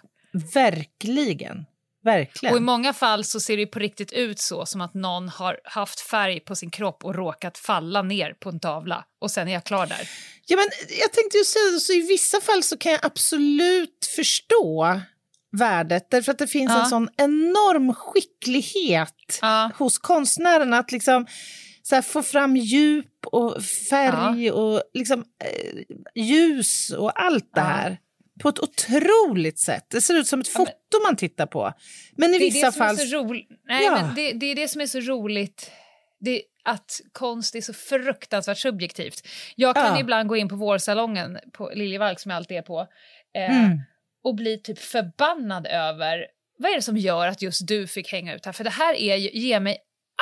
[0.53, 1.65] Verkligen.
[2.03, 2.53] Verkligen.
[2.53, 5.59] Och i många fall så ser det på riktigt ut så som att någon har
[5.63, 9.53] haft färg på sin kropp och råkat falla ner på en tavla och sen är
[9.53, 10.09] jag klar där.
[10.45, 10.65] Ja, men
[10.99, 14.99] jag tänkte ju säga så i vissa fall så kan jag absolut förstå
[15.57, 16.83] värdet därför att det finns ja.
[16.83, 19.71] en sån enorm skicklighet ja.
[19.77, 21.27] hos konstnärerna att liksom
[21.83, 24.53] så här, få fram djup och färg ja.
[24.53, 27.99] och liksom, eh, ljus och allt det här
[28.39, 29.85] på ett otroligt sätt.
[29.89, 31.73] Det ser ut som ett foto ja, man tittar på.
[32.17, 32.95] Men i vissa fall...
[32.95, 33.91] Nej, ja.
[33.91, 35.71] men det, det, är det som är så roligt.
[36.19, 39.27] Det, att konst är så fruktansvärt subjektivt.
[39.55, 39.99] Jag kan ja.
[39.99, 42.87] ibland gå in på vårsalongen på Liljevalchs som jag alltid är på
[43.35, 43.81] eh, mm.
[44.23, 48.35] och bli typ förbannad över vad är det som gör att just du fick hänga
[48.35, 48.53] ut här?
[48.53, 49.77] För det här är, ger mig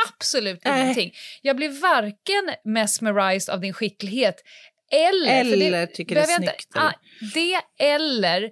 [0.10, 0.82] absolut äh.
[0.82, 1.14] ingenting.
[1.42, 4.44] Jag blir varken mesmerized av din skicklighet
[4.92, 6.68] eller, eller det, tycker det är snyggt.
[6.76, 6.94] Inte,
[7.34, 8.52] det eller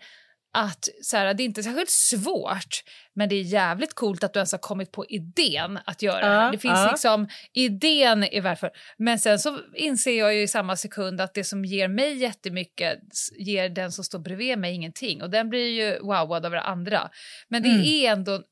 [0.53, 4.39] att så här, det är inte särskilt svårt, men det är jävligt coolt att du
[4.39, 6.51] ens har kommit på idén att göra det här.
[6.51, 6.91] Det finns uh.
[6.91, 8.71] liksom, idén är varför.
[8.97, 12.99] Men sen så inser jag ju i samma sekund att det som ger mig jättemycket
[13.39, 15.21] ger den som står bredvid mig ingenting.
[15.21, 17.09] Och den blir ju wowad av det andra.
[17.47, 17.83] Men det mm.
[17.83, 18.43] är ändå,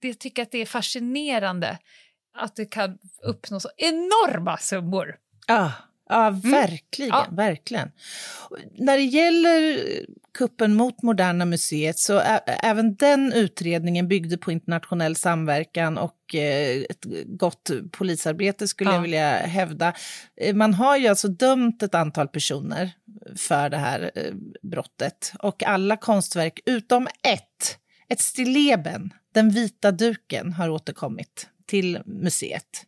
[0.00, 1.78] jag tycker att det är fascinerande
[2.38, 5.16] att det kan uppnå så enorma summor.
[5.46, 5.72] Ja.
[6.08, 6.40] Ja, mm.
[6.40, 7.12] verkligen.
[7.12, 7.24] Mm.
[7.30, 7.36] Ja.
[7.36, 7.90] verkligen.
[8.78, 9.80] När det gäller
[10.38, 17.04] kuppen mot Moderna Museet så även den utredningen byggde på internationell samverkan och eh, ett
[17.26, 18.94] gott polisarbete skulle ja.
[18.94, 19.94] jag vilja hävda.
[20.40, 22.92] Eh, man har ju alltså dömt ett antal personer
[23.36, 30.52] för det här eh, brottet och alla konstverk utom ett, ett stilleben, den vita duken,
[30.52, 32.84] har återkommit till museet.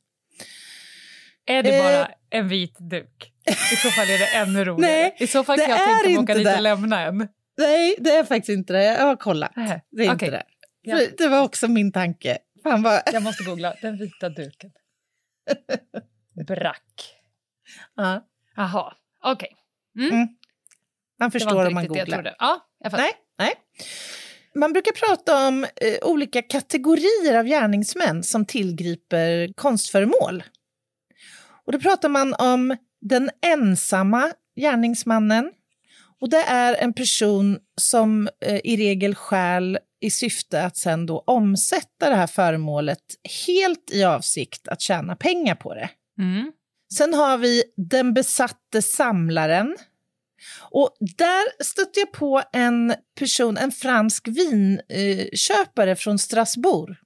[1.47, 3.33] Är det bara eh, en vit duk?
[3.73, 4.93] I så fall är det ännu roligare.
[4.93, 7.29] Nej, I så fall kan jag tänka mig åka dit och lämna en.
[7.59, 8.85] Nej, det är faktiskt inte det.
[8.85, 9.53] Jag har kollat.
[9.55, 10.13] Det är okay.
[10.13, 10.43] inte det.
[10.83, 11.01] Ja.
[11.19, 12.39] Det var också min tanke.
[12.63, 13.03] Fan vad...
[13.13, 13.75] Jag måste googla.
[13.83, 14.71] Den vita duken.
[16.47, 17.15] Brack.
[17.97, 18.27] Ja.
[18.57, 19.57] Jaha, okej.
[19.95, 20.07] Okay.
[20.07, 20.17] Mm.
[20.17, 20.29] Mm.
[21.19, 22.35] Man förstår om man googlar.
[22.39, 23.55] Ja, nej, nej.
[24.55, 30.43] Man brukar prata om eh, olika kategorier av gärningsmän som tillgriper konstföremål.
[31.67, 35.53] Och då pratar man om den ensamma gärningsmannen.
[36.21, 41.25] Och det är en person som eh, i regel skäl i syfte att sen då
[41.27, 43.03] omsätta det här föremålet
[43.47, 45.91] helt i avsikt att tjäna pengar på det.
[46.19, 46.53] Mm.
[46.95, 49.77] Sen har vi den besatte samlaren.
[50.61, 56.97] Och där stötte jag på en person, en fransk vinköpare eh, från Strasbourg.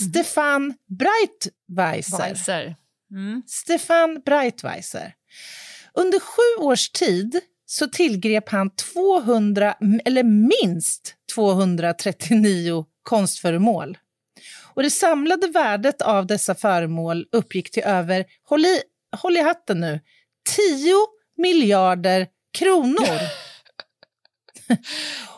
[0.00, 0.10] Mm.
[0.10, 2.28] Stefan Breitweiser.
[2.28, 2.76] Weiser.
[3.10, 3.42] Mm.
[3.46, 5.14] Stefan Breitweiser.
[5.94, 13.98] Under sju års tid så tillgrep han 200, eller minst 239 konstföremål.
[14.74, 18.80] Och det samlade värdet av dessa föremål uppgick till över, håll i,
[19.16, 20.00] håll i hatten nu,
[20.56, 20.94] 10
[21.36, 22.26] miljarder
[22.58, 23.18] kronor.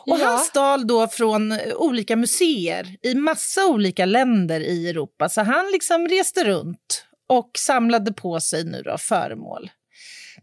[0.05, 0.25] Och Ja.
[0.25, 5.29] han stal då från olika museer i massa olika länder i Europa.
[5.29, 9.71] Så han liksom reste runt och samlade på sig nu då föremål.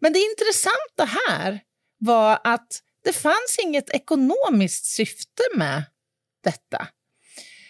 [0.01, 1.61] Men det intressanta här
[1.99, 5.83] var att det fanns inget ekonomiskt syfte med
[6.45, 6.87] detta.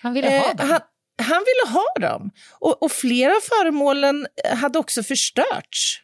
[0.02, 0.68] Han ville ha Eh, dem.
[0.70, 0.80] han,
[1.22, 2.30] han ville ha dem.
[2.58, 6.00] Och, och flera av föremålen hade också förstörts.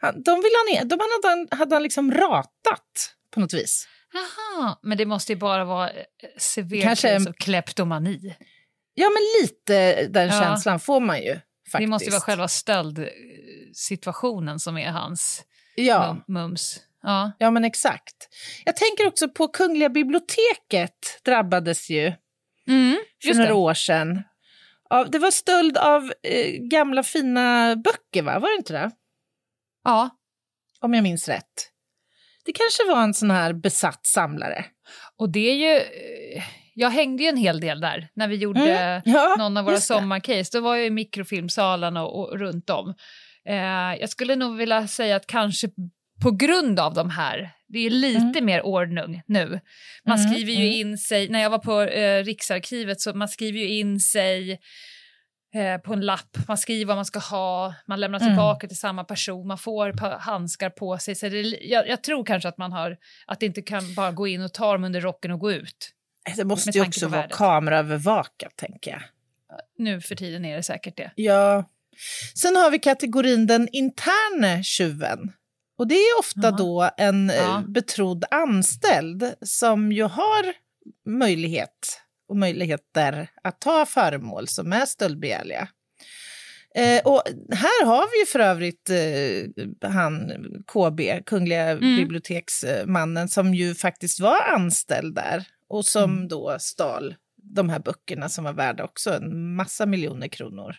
[0.00, 3.88] Han, de ville han, de hade han, hade han liksom ratat på något vis.
[4.12, 6.04] Jaha, men det måste ju bara vara eh,
[6.38, 8.36] severe Kanske kleptomani.
[8.94, 10.40] Ja, men lite den Ja.
[10.40, 11.40] känslan får man ju.
[11.72, 11.86] Faktiskt.
[11.86, 15.44] Det måste vara själva stöldsituationen som är hans
[15.74, 16.80] Ja, mum- mums.
[17.02, 17.32] Ja.
[17.38, 18.28] ja, men exakt.
[18.64, 22.12] Jag tänker också på Kungliga biblioteket drabbades ju
[22.68, 23.54] Mm, för några det.
[23.54, 24.22] år sedan.
[25.08, 28.38] Det var stöld av eh, gamla fina böcker, va?
[28.38, 28.90] Var det inte det?
[29.84, 30.10] Ja,
[30.80, 31.70] Om jag minns rätt.
[32.44, 34.64] Det kanske var en sån här besatt samlare.
[35.16, 35.82] och det är ju...
[36.74, 39.74] Jag hängde ju en hel del där när vi gjorde Mm, ja, någon av våra
[39.80, 40.50] sommarcase.
[40.58, 42.94] Då var jag i mikrofilmsalen och, och runt om.
[43.48, 45.68] Eh, jag skulle nog vilja säga att kanske
[46.22, 49.60] på grund av de här, det är lite mer ordning nu.
[50.06, 50.80] Man Mm, skriver ju mm.
[50.80, 54.52] in sig, när jag var på eh, Riksarkivet så man skriver ju in sig
[55.54, 58.30] eh, på en lapp, man skriver vad man ska ha, man lämnar Mm.
[58.32, 61.14] tillbaka till samma person, man får handskar på sig.
[61.14, 62.96] Så det, jag, jag tror kanske att man har,
[63.26, 65.90] att det inte kan bara gå in och ta dem under rocken och gå ut.
[66.36, 69.02] Det måste ju också vara kameraövervakat, tänker jag.
[69.78, 71.10] Nu för tiden är det säkert det.
[71.14, 71.64] Ja.
[72.34, 75.32] Sen har vi kategorin den interne tjuven.
[75.78, 76.50] Och det är ofta Ja.
[76.50, 77.64] då en eh, Ja.
[77.68, 80.52] betrodd anställd som ju har
[81.08, 85.68] möjlighet och möjligheter att ta föremål som är stöldbegärliga.
[86.74, 87.22] Eh, och
[87.52, 90.32] här har vi ju för övrigt eh, han
[90.66, 91.96] KB, Kungliga Mm.
[91.96, 96.28] biblioteksmannen, som ju faktiskt var anställd där och som Mm.
[96.28, 100.76] då stal de här böckerna som var värda också en massa miljoner kronor.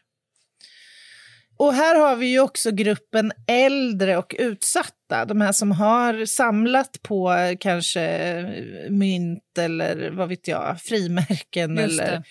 [1.57, 7.01] Och här har vi ju också gruppen äldre och utsatta, de här som har samlat
[7.01, 8.43] på kanske
[8.89, 12.23] mynt eller vad vet jag, frimärken eller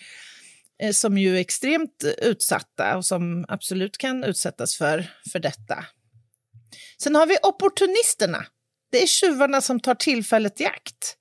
[0.83, 5.85] eh, som ju är extremt utsatta och som absolut kan utsättas för, för detta.
[7.03, 8.47] Sen har vi opportunisterna.
[8.93, 11.17] Det är tjuvarna som tar tillfället i akt.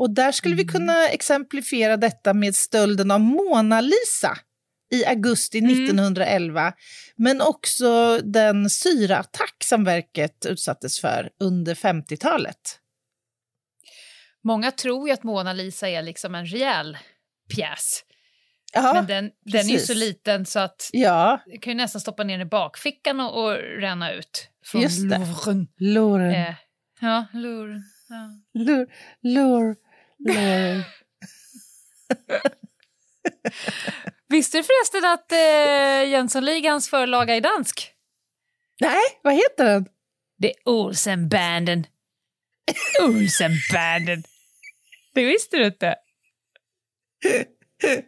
[0.00, 4.38] Och där skulle vi kunna exemplifiera detta med stölden av Mona Lisa
[4.92, 6.72] i augusti 1911,
[7.16, 12.56] men också den syraattack som verket utsattes för under 50-talet.
[14.44, 16.98] Många tror ju att Mona Lisa är liksom en rejäl
[17.54, 18.04] pjäs.
[18.72, 22.00] Ja, men den, den är ju så liten så att ja du kan ju nästan
[22.00, 24.48] stoppa ner den i bakfickan och, och ränna ut.
[24.64, 25.66] Från Just det.
[25.78, 26.34] Louvren.
[26.34, 26.54] Eh,
[27.00, 27.82] ja, Louvren.
[28.08, 28.40] Ja.
[29.22, 29.76] Lur,
[30.28, 30.84] lur.
[34.28, 37.92] Visste du förresten att eh, Jönssonligans förlaga är dansk?
[38.80, 39.86] Nej, vad heter den?
[40.38, 41.86] Det är Olsenbanden.
[43.02, 44.22] Olsenbanden.
[45.14, 45.96] Det visste du inte.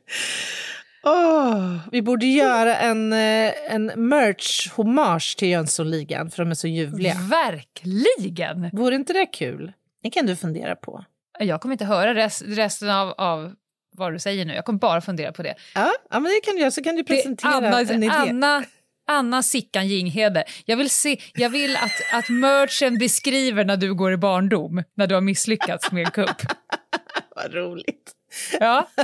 [1.05, 7.15] Åh, vi borde göra en, eh, en merch-hommage till Jönssonligan för de är så ljuvliga.
[7.31, 8.71] Verkligen!
[8.73, 9.73] Vore inte det kul?
[10.03, 11.05] Det kan du fundera på.
[11.39, 13.55] Jag kommer inte höra rest, resten av, av
[13.97, 14.55] vad du säger nu.
[14.55, 15.55] Jag kommer bara fundera på det.
[15.75, 18.13] Ja, ja men det kan du göra, så kan du presentera Anna, en idé.
[18.15, 18.65] Anna,
[19.07, 20.45] Anna Sickan Jinghede.
[20.65, 25.07] Jag vill, se, jag vill att, att merchen beskriver när du går i barndom, när
[25.07, 26.43] du har misslyckats med en kupp.
[27.37, 28.13] Vad roligt.
[28.61, 28.89] Ja.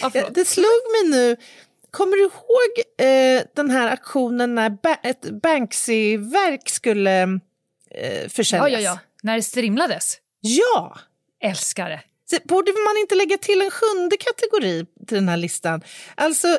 [0.00, 1.36] ja Ja, det slog mig nu,
[1.90, 7.22] kommer du ihåg eh, den här aktionen när ba ett Banksy-verk skulle
[7.90, 8.70] eh, ja, försäljas?
[8.70, 8.98] ja, ja.
[9.22, 10.18] När det strimlades.
[10.42, 10.98] Ja!
[11.42, 12.00] Älskar det.
[12.30, 15.82] Så Borde man inte lägga till en sjunde kategori till den här listan?
[16.14, 16.58] Alltså,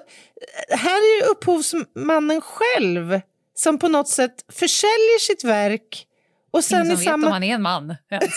[0.69, 3.21] här är ju upphovsmannen själv
[3.55, 6.07] som på något sätt försäljer sitt verk
[6.51, 7.27] och sen Ingen som vet samma...
[7.27, 7.95] om han är en man.
[8.09, 8.33] ens.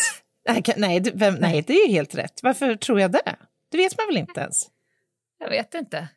[0.77, 2.41] Nej, vem, nej, det är helt rätt.
[2.43, 3.37] Varför tror jag det?
[3.71, 4.67] Det vet man väl inte ens?
[5.39, 6.09] Jag vet inte.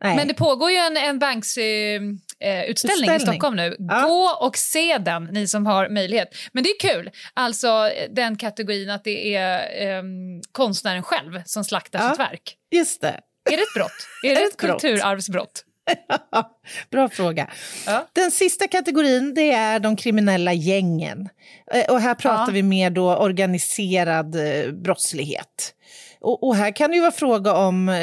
[0.00, 0.16] Nej.
[0.16, 3.20] Men det pågår ju en, en Banksy-utställning i Utställning.
[3.20, 3.76] Stockholm nu.
[3.78, 4.00] Ja.
[4.00, 6.28] Gå och se den, ni som har möjlighet.
[6.52, 11.98] Men det är kul, alltså den kategorin att det är ehm, konstnären själv som slaktar
[12.02, 12.10] Ja.
[12.10, 12.56] sitt verk.
[12.74, 13.20] Just det.
[13.50, 13.92] Är det ett brott?
[14.22, 14.80] Är det ett Ett brott.
[14.82, 15.64] kulturarvsbrott?
[16.90, 17.50] Bra fråga.
[17.86, 18.06] Ja.
[18.12, 21.28] Den sista kategorin det är de kriminella gängen.
[21.74, 22.52] Eh, Och här pratar Ja.
[22.52, 25.74] vi mer då organiserad eh, brottslighet.
[26.20, 27.94] Och, och här kan det ju vara fråga om eh,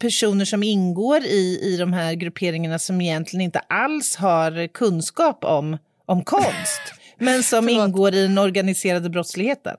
[0.00, 5.78] personer som ingår i, i de här grupperingarna som egentligen inte alls har kunskap om,
[6.06, 6.80] om konst,
[7.18, 7.86] men som Förlåt.
[7.88, 9.76] ingår i den organiserade brottsligheten.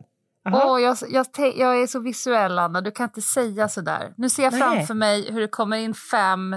[0.53, 1.25] Åh, jag, jag,
[1.57, 2.81] jag är så visuell, Anna.
[2.81, 4.13] Du kan inte säga så där.
[4.17, 4.61] Nu ser jag Nej.
[4.61, 6.55] framför mig hur det kommer in fem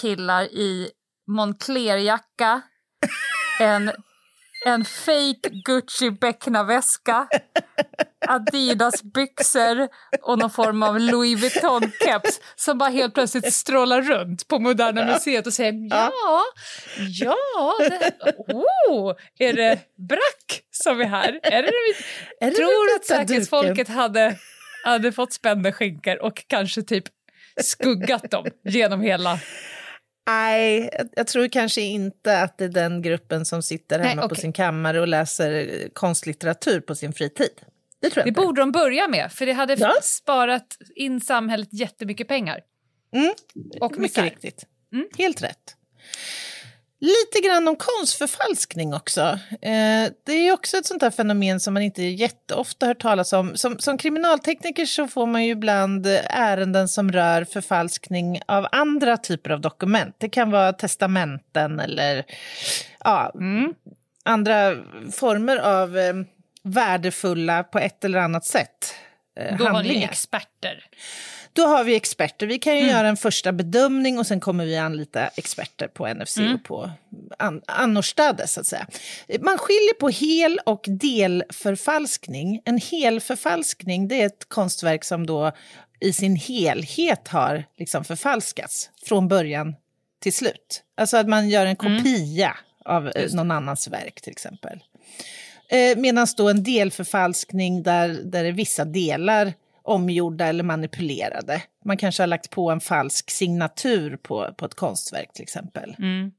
[0.00, 0.90] killar i
[1.26, 2.60] Moncler-jacka,
[3.60, 3.90] en,
[4.66, 7.28] en fake Gucci Beckna-väska,
[8.26, 9.88] Adidas-byxor
[10.22, 15.46] och någon form av Louis Vuitton-keps som bara helt plötsligt strålar runt på Moderna Museet
[15.46, 16.12] och säger ja,
[16.96, 18.12] ja, det,
[18.52, 19.78] oh, är det
[20.08, 21.40] Brack som är här?
[21.42, 21.72] Är det
[22.40, 24.36] Är det tror att säkerhetsfolket hade,
[24.84, 27.04] hade fått spända skinkor och kanske typ
[27.62, 29.38] skuggat dem genom hela...
[30.28, 34.34] Nej, jag- tror kanske inte att det är den gruppen som sitter Nej, hemma på
[34.34, 37.50] sin kammare och läser konstlitteratur på sin fritid.
[38.00, 38.40] Det tror jag Det inte.
[38.40, 39.92] borde de börja med, för det hade Ja.
[40.02, 42.60] sparat in samhället jättemycket pengar.
[43.14, 43.32] Mm.
[43.80, 44.22] Och Mycket misär.
[44.22, 44.64] riktigt.
[44.92, 45.08] Mm.
[45.18, 45.74] Helt rätt.
[47.00, 49.20] Lite grann om konstförfalskning också.
[49.62, 53.56] Eh, det är också ett sånt där fenomen som man inte jätteofta hör talas om.
[53.56, 59.50] Som, som kriminaltekniker så får man ju ibland ärenden som rör förfalskning av andra typer
[59.50, 60.16] av dokument.
[60.18, 62.24] Det kan vara testamenten eller
[63.04, 63.74] ja, Mm.
[64.24, 64.76] andra
[65.12, 66.14] former av eh,
[66.62, 68.94] värdefulla på ett eller annat sätt
[69.40, 70.08] eh, Då har ni handlingar.
[70.08, 70.84] experter.
[71.58, 72.46] Då har vi experter.
[72.46, 76.38] Vi kan ju göra en första bedömning och sen kommer vi anlita experter på NFC
[76.54, 76.90] och på
[77.38, 78.86] an annorstädes så att säga.
[79.40, 82.62] Man skiljer på hel och delförfalskning.
[82.64, 85.52] En helförfalskning det är ett konstverk som då
[86.00, 89.74] i sin helhet har liksom förfalskats från början
[90.20, 90.82] till slut.
[90.96, 94.78] Alltså att man gör en kopia av eh, någon annans verk till exempel.
[95.70, 99.52] Eh, Medan då en delförfalskning där, där det är vissa delar
[99.88, 101.62] omgjorda eller manipulerade.
[101.84, 105.96] Man kanske har lagt på en falsk signatur på, på ett konstverk till exempel.
[105.98, 106.32] Mm.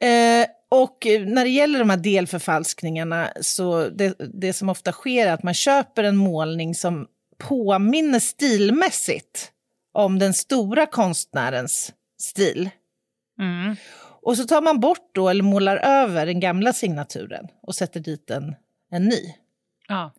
[0.00, 5.32] Eh, och när det gäller de här delförfalskningarna så det, det som ofta sker är
[5.32, 7.06] att man köper en målning som
[7.38, 9.52] påminner stilmässigt
[9.92, 12.70] om den stora konstnärens stil.
[13.38, 13.76] Mm.
[14.22, 18.30] Och så tar man bort då, eller målar över den gamla signaturen och sätter dit
[18.30, 18.54] en,
[18.90, 19.34] en ny.
[19.88, 20.12] Ja.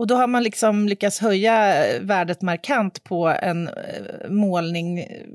[0.00, 5.26] Och då har man liksom lyckats höja eh, värdet markant på en eh, målning eh,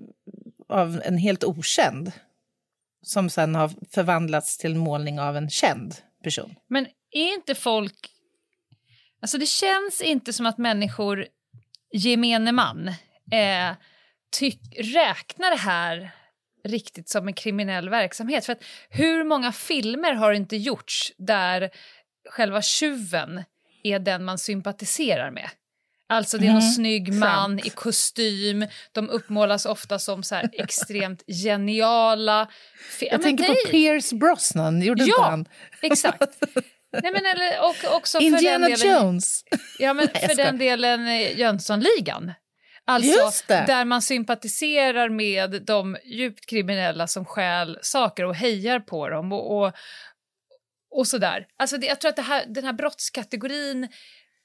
[0.69, 2.11] av en helt okänd.
[3.01, 6.55] Som sen har förvandlats till en målning av en känd person.
[6.67, 8.11] Men är inte folk...
[9.21, 11.27] Alltså det känns inte som att människor,
[11.93, 12.87] gemene man,
[13.31, 13.75] eh,
[14.39, 16.11] tyck, räknar det här
[16.63, 18.45] riktigt som en kriminell verksamhet.
[18.45, 21.69] För att hur många filmer har inte gjorts där
[22.29, 23.43] själva tjuven
[23.85, 25.49] är den man sympatiserar med?
[26.09, 32.47] Alltså det är någon snygg man i kostym, de uppmålas ofta som så extremt geniala.
[33.01, 35.45] Jag men tänker det- på Pierce Brosnan, gjorde inte Ja, han?
[35.81, 36.37] exakt.
[37.03, 39.43] Nej, men eller, och också för Indiana den delen, Jones.
[39.79, 42.33] Ja, men jag för den delen eh, Jönssonligan.
[42.87, 49.31] Alltså där man sympatiserar med de djupt kriminella som stjäl saker och hejar på dem
[49.31, 49.73] och, och,
[50.97, 51.45] och sådär.
[51.59, 53.87] Alltså det, jag tror att här, den här brottskategorin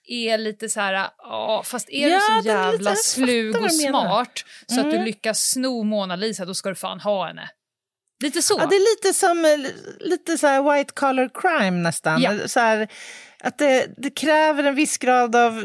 [0.08, 3.72] är lite så här, ja, fast är Ja, du så lite- jävla jag slug och
[3.72, 5.04] smart så att du Mm.
[5.04, 7.48] lyckas sno Mona Lisa, då ska du fan ha henne.
[8.22, 8.56] Lite så.
[8.58, 9.70] Ja, det är lite som eh,
[10.08, 12.22] lite så här white collar crime nästan.
[12.22, 12.48] Ja.
[12.48, 12.88] Så här,
[13.40, 15.64] att det, det kräver en viss grad av eh,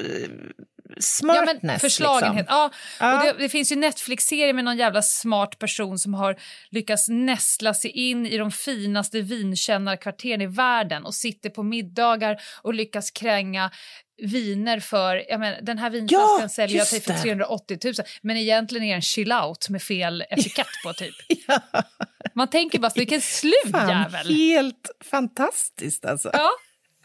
[0.99, 1.59] smartness.
[1.61, 2.35] Ja, men förslagenhet.
[2.37, 2.55] Liksom.
[2.57, 3.17] Ja, Ja.
[3.17, 6.35] Och det, det finns ju Netflix-serier med någon jävla smart person som har
[6.69, 12.73] lyckats nästla sig in i de finaste vinkännarkvarteren i världen och sitter på middagar och
[12.73, 13.71] lyckas kränga
[14.21, 17.19] viner för, jag menar, den här vinflaskan Ja, säljer jag till för det.
[17.19, 21.15] 380 000 men egentligen är det en chill out med fel etikett på typ.
[21.47, 21.59] Ja,
[22.33, 24.27] Man tänker bara, vilken fan, jävel.
[24.35, 26.29] helt fantastiskt alltså.
[26.33, 26.49] Ja,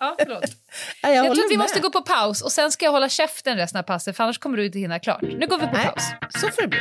[0.00, 0.44] ja förlåt.
[1.02, 1.64] Ja, jag Jag tror att vi med.
[1.64, 4.38] måste gå på paus och sen ska jag hålla käften resten av passet för annars
[4.38, 5.22] kommer du inte hinna klart.
[5.22, 6.02] Nu går vi på Nej, paus.
[6.40, 6.80] så får det bli.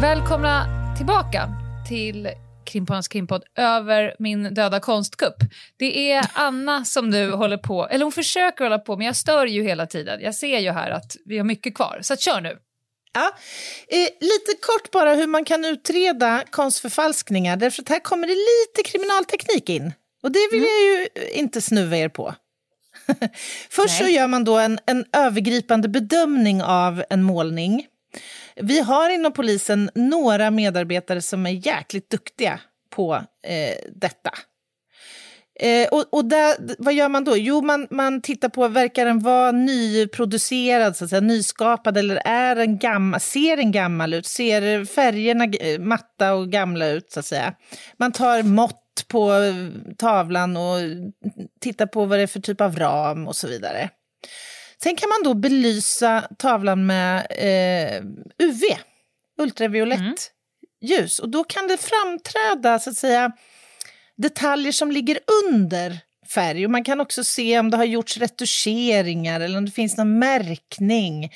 [0.00, 1.48] Välkomna tillbaka
[1.88, 2.28] till
[2.64, 5.34] Krimpoddarnas krimpodd över min döda konstkupp.
[5.78, 9.46] Det är Anna som nu håller på, eller hon försöker hålla på, men jag stör
[9.46, 10.20] ju hela tiden.
[10.22, 12.58] Jag ser ju här att vi har mycket kvar, så att kör nu.
[13.14, 13.32] Ja.
[13.88, 18.90] Eh, lite kort bara hur man kan utreda konstförfalskningar, därför att här kommer det lite
[18.90, 19.92] kriminalteknik in.
[20.22, 22.34] Och det vill jag ju inte snuva er på.
[23.70, 24.14] Först så Nej.
[24.14, 27.86] gör man då en, en övergripande bedömning av en målning.
[28.62, 33.14] Vi har inom polisen några medarbetare som är jäkligt duktiga på
[33.46, 34.30] eh, detta.
[35.60, 37.36] Eh, och och där, vad gör man då?
[37.36, 42.56] Jo, man, man tittar på, verkar den vara nyproducerad, så att säga, nyskapad, eller är
[42.56, 44.26] den gammal, ser den gammal ut?
[44.26, 47.54] Ser färgerna eh, matta och gamla ut, så att säga?
[47.96, 49.54] Man tar mått på eh,
[49.98, 50.78] tavlan och
[51.60, 53.90] tittar på vad det är för typ av ram och så vidare.
[54.82, 58.02] Sen kan man då belysa tavlan med eh,
[58.46, 58.62] UV,
[59.38, 60.30] ultraviolett
[60.80, 61.18] ljus.
[61.18, 63.32] Och då kan det framträda så att säga,
[64.16, 65.98] detaljer som ligger under
[66.34, 66.64] färg.
[66.64, 70.18] Och man kan också se om det har gjorts retuscheringar eller om det finns någon
[70.18, 71.30] märkning.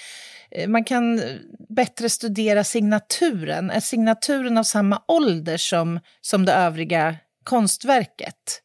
[0.51, 1.23] Eh, Man kan
[1.69, 3.71] bättre studera signaturen.
[3.71, 8.61] Är signaturen av samma ålder som, som det övriga konstverket?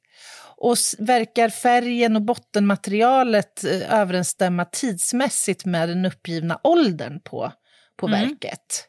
[0.61, 7.51] Och verkar färgen och bottenmaterialet eh, överensstämma tidsmässigt med den uppgivna åldern på,
[7.97, 8.85] på verket?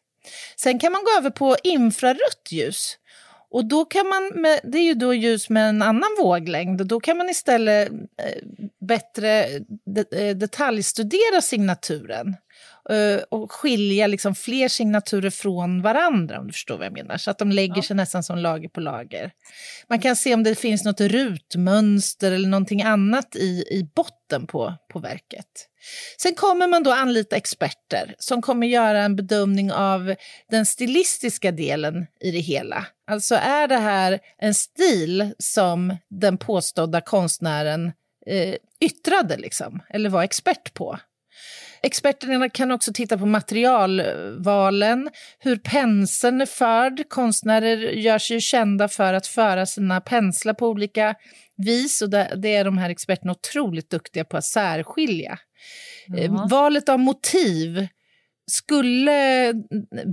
[0.57, 2.97] Sen kan man gå över på infrarött ljus.
[3.51, 7.01] Och då kan man, med, det är ju då ljus med en annan våglängd, då
[7.01, 8.43] kan man istället eh,
[8.81, 9.45] bättre
[10.13, 12.37] eh, detaljstudera signaturen
[13.29, 17.39] och skilja liksom fler signaturer från varandra, om du förstår vad jag menar, så att
[17.39, 19.31] de lägger sig nästan som lager på lager.
[19.89, 24.75] Man kan se om det finns något rutmönster eller någonting annat i, i botten på,
[24.93, 25.47] på verket.
[26.23, 30.15] Sen kommer man då anlita experter som kommer göra en bedömning av
[30.51, 32.87] den stilistiska delen i det hela.
[33.11, 37.93] Alltså är det här en stil som den påstådda konstnären
[38.27, 40.99] eh, yttrade liksom, eller var expert på?
[41.83, 47.09] Experterna kan också titta på materialvalen, hur penseln är förd.
[47.09, 51.15] Konstnärer gör sig ju kända för att föra sina penslar på olika
[51.57, 55.39] vis och det, är de här experterna otroligt duktiga på att särskilja.
[56.17, 56.49] Eh, Jaha.
[56.51, 57.87] Valet av motiv,
[58.51, 59.53] skulle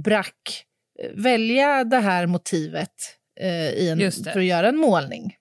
[0.03, 0.63] Brack
[1.03, 2.93] eh, välja det här motivet
[3.39, 5.35] eh, i en, för att göra en målning?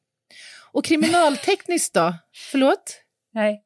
[0.72, 2.14] Och kriminaltekniskt då?
[2.51, 3.03] Förlåt?
[3.35, 3.62] Nej,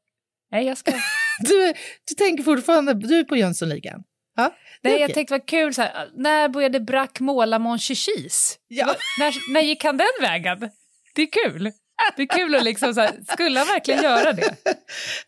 [0.51, 0.93] Nej jag ska...
[1.49, 1.73] Du,
[2.09, 4.03] du tänker fortfarande du är på Jönssonligan?
[4.37, 5.15] Ja, Nej, jag okej.
[5.15, 8.59] tänkte vad kul, så här, när började Brack måla Mon Chichis?
[8.69, 8.95] Ja.
[9.19, 10.71] När, när gick han den vägen?
[11.15, 11.73] Det är kul.
[12.17, 14.55] Det är kul att liksom så här, skulle han verkligen göra det?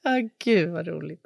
[0.05, 1.21] Ah, gud vad roligt.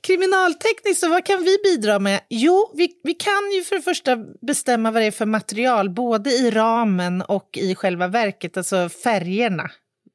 [0.00, 2.20] Kriminaltekniskt, så vad kan vi bidra med?
[2.28, 4.16] Jo, vi, vi kan ju för det första
[4.46, 9.70] bestämma vad det är för material, både i ramen och i själva verket, alltså färgerna.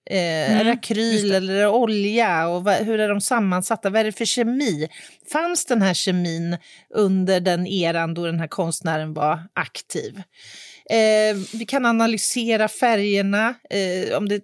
[0.09, 2.47] Eh, det akryl eller olja?
[2.47, 3.89] Och vad, hur är de sammansatta?
[3.89, 4.87] Vad är det för kemi?
[5.31, 6.57] Fanns den här kemin
[6.93, 10.21] under den eran då den här konstnären var aktiv?
[10.89, 13.53] Eh, vi kan analysera färgerna.
[13.69, 14.41] Eh, om det,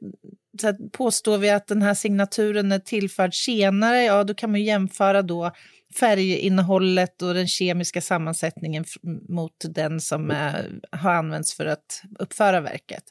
[0.62, 5.22] så påstår vi att den här signaturen är tillförd senare, ja då kan man jämföra
[5.22, 5.52] då
[5.96, 8.86] färginnehållet och den kemiska sammansättningen
[9.30, 10.54] mot den som eh,
[10.92, 13.04] har använts för att uppföra verket.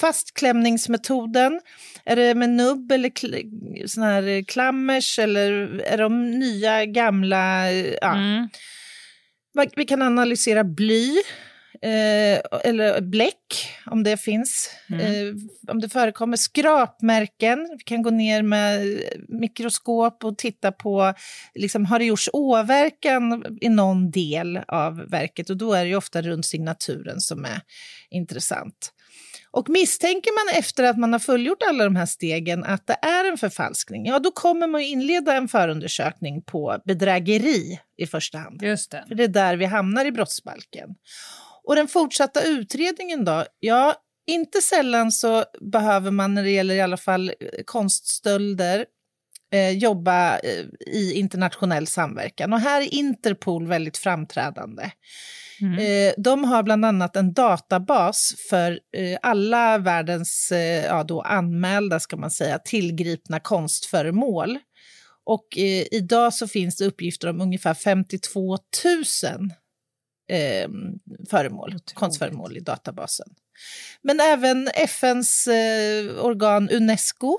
[0.00, 1.60] Fastklämningsmetoden,
[2.04, 5.50] är det med nubb eller kl- sån här klammers eller
[5.86, 7.72] är de nya, gamla?
[7.72, 8.14] Ja.
[8.14, 8.48] Mm.
[9.76, 11.16] Vi kan analysera bly,
[11.82, 14.70] eh, eller bläck, om det finns.
[14.88, 15.34] Eh,
[15.68, 17.68] om det förekommer skrapmärken.
[17.78, 21.14] Vi kan gå ner med mikroskop och titta på,
[21.54, 25.50] liksom, har det gjorts åverkan i någon del av verket?
[25.50, 27.60] Och då är det ofta runt signaturen som är
[28.10, 28.92] intressant.
[29.50, 33.30] Och misstänker man efter att man har fullgjort alla de här stegen att det är
[33.30, 38.62] en förfalskning, ja då kommer man inleda en förundersökning på bedrägeri i första hand.
[38.62, 39.04] Just det.
[39.08, 40.88] För det är där vi hamnar i brottsbalken.
[41.64, 43.44] Och den fortsatta utredningen då?
[43.60, 43.94] Ja,
[44.26, 48.84] inte sällan så behöver man när det gäller i alla fall eh, konststölder
[49.52, 52.52] eh, jobba eh, i internationell samverkan.
[52.52, 54.90] Och här är Interpol väldigt framträdande.
[55.62, 62.00] Eh, de har bland annat en databas för eh, alla världens eh, ja, då anmälda,
[62.00, 64.58] ska man säga, tillgripna konstföremål.
[65.24, 65.46] Och
[65.90, 69.50] idag så finns det uppgifter om ungefär 52 000
[70.30, 70.68] eh,
[71.30, 73.26] föremål, konstföremål i databasen.
[74.02, 77.38] Men även FNs eh, organ Unesco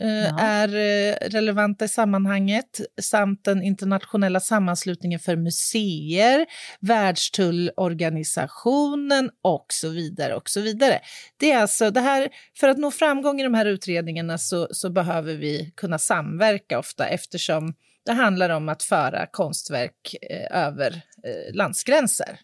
[0.00, 0.38] eh, Ja.
[0.40, 6.46] är eh, relevanta i sammanhanget samt den internationella sammanslutningen för museer,
[6.80, 10.34] Världstullorganisationen och så vidare.
[10.34, 11.00] och så vidare.
[11.36, 12.28] Det är alltså det här,
[12.60, 17.06] för att nå framgång i de här utredningarna så, så behöver vi kunna samverka ofta
[17.06, 17.74] eftersom
[18.06, 20.90] det handlar om att föra konstverk eh, över
[21.24, 22.38] eh, landsgränser.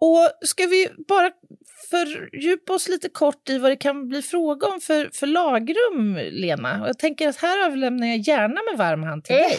[0.00, 1.30] Och ska vi bara
[1.90, 6.82] fördjupa oss lite kort i vad det kan bli fråga om för, för lagrum, Lena?
[6.82, 9.58] Och jag tänker att här överlämnar jag gärna med varm hand till dig.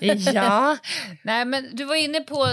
[0.34, 0.76] ja,
[1.24, 2.48] nej men du var inne på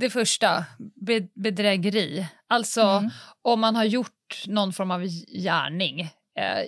[0.00, 0.64] det första,
[1.06, 2.26] be bedrägeri.
[2.48, 3.10] Alltså Mm.
[3.42, 5.06] om man har gjort någon form av
[5.44, 6.00] gärning,
[6.38, 6.64] eh,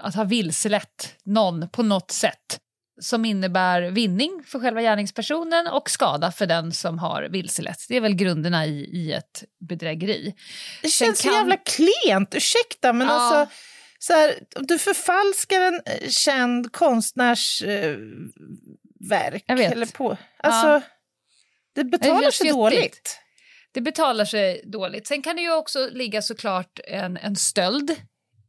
[0.00, 2.58] att ha vilselett någon på något sätt
[3.00, 7.78] som innebär vinning för själva gärningspersonen och skada för den som har vilselett.
[7.88, 10.34] Det är väl grunderna i, i ett bedrägeri.
[10.82, 13.12] Det Sen känns så kan- jävla klent, ursäkta, men Ja.
[13.14, 13.54] alltså...
[13.98, 17.96] Så här, du förfalskar en eh, känd konstnärs eh,
[19.08, 19.44] verk.
[19.46, 20.82] Eller på, alltså, Ja.
[21.74, 23.18] Det betalar helt sig dåligt.
[23.72, 25.06] Det betalar sig dåligt.
[25.06, 27.96] Sen kan det ju också ligga såklart en, en stöld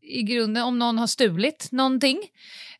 [0.01, 2.19] i grunden om någon har stulit någonting.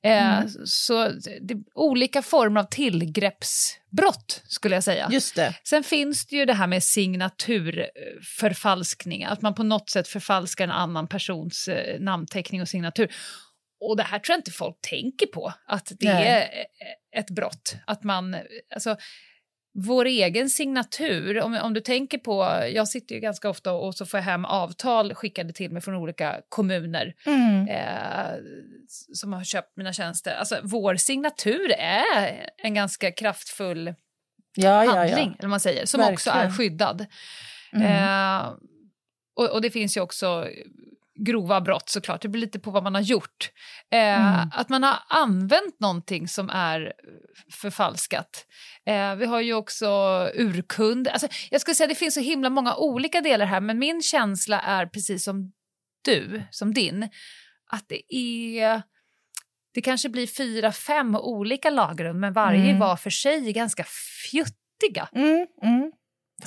[0.06, 0.50] Eh, Mm.
[0.66, 1.10] Så
[1.42, 5.10] det, olika former av tillgreppsbrott skulle jag säga.
[5.12, 5.56] Just det.
[5.64, 10.72] Sen finns det ju det här med signaturförfalskning, att man på något sätt förfalskar en
[10.72, 13.12] annan persons eh, namnteckning och signatur.
[13.80, 16.28] Och det här tror jag inte folk tänker på, att det Nej.
[16.28, 16.66] är eh,
[17.20, 17.76] ett brott.
[17.88, 18.36] Att man,
[18.74, 18.98] alltså,
[19.78, 24.06] vår egen signatur, om, om du tänker på, jag sitter ju ganska ofta och så
[24.06, 27.68] får jag hem avtal skickade till mig från olika kommuner Mm.
[27.68, 28.34] eh,
[29.14, 30.36] som har köpt mina tjänster.
[30.36, 33.94] Alltså vår signatur är en ganska kraftfull
[34.58, 35.24] Ja, ja, handling, ja.
[35.24, 36.58] eller vad man säger, som också är Verkligen.
[36.58, 37.06] skyddad.
[37.74, 37.88] Mm.
[37.88, 38.52] Eh,
[39.36, 40.48] och, och det finns ju också
[41.16, 43.52] grova brott såklart, det beror lite på vad man har gjort.
[43.92, 44.50] Eh, Mm.
[44.54, 46.94] Att man har använt någonting som är
[47.52, 48.46] förfalskat.
[48.86, 49.88] Eh, vi har ju också
[50.36, 51.08] urkund.
[51.08, 54.60] Alltså, jag skulle säga det finns så himla många olika delar här, men min känsla
[54.62, 55.52] är precis som
[56.06, 57.10] du, som din,
[57.72, 58.82] att det är
[59.74, 62.80] det kanske blir fyra, fem olika lagrum, men varje Mm.
[62.80, 63.86] var för sig är ganska
[64.32, 65.10] fjuttiga.
[65.16, 65.92] Mm, mm.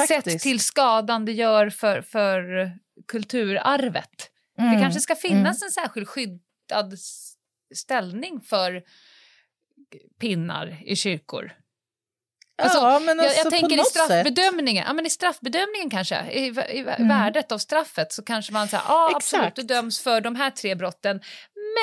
[0.09, 2.71] Sett till skadan det gör för, för
[3.09, 4.31] kulturarvet.
[4.59, 6.95] Mm, Det kanske ska finnas en särskild skyddad
[7.75, 8.83] ställning för
[10.21, 11.53] pinnar i kyrkor.
[12.63, 14.05] Alltså, ja, men jag, alltså, jag på tänker i något sätt.
[14.05, 17.09] straffbedömningen, ja, men i straffbedömningen kanske, i, i Mm.
[17.09, 20.75] värdet av straffet så kanske man säger ja absolut du döms för de här tre
[20.75, 21.21] brotten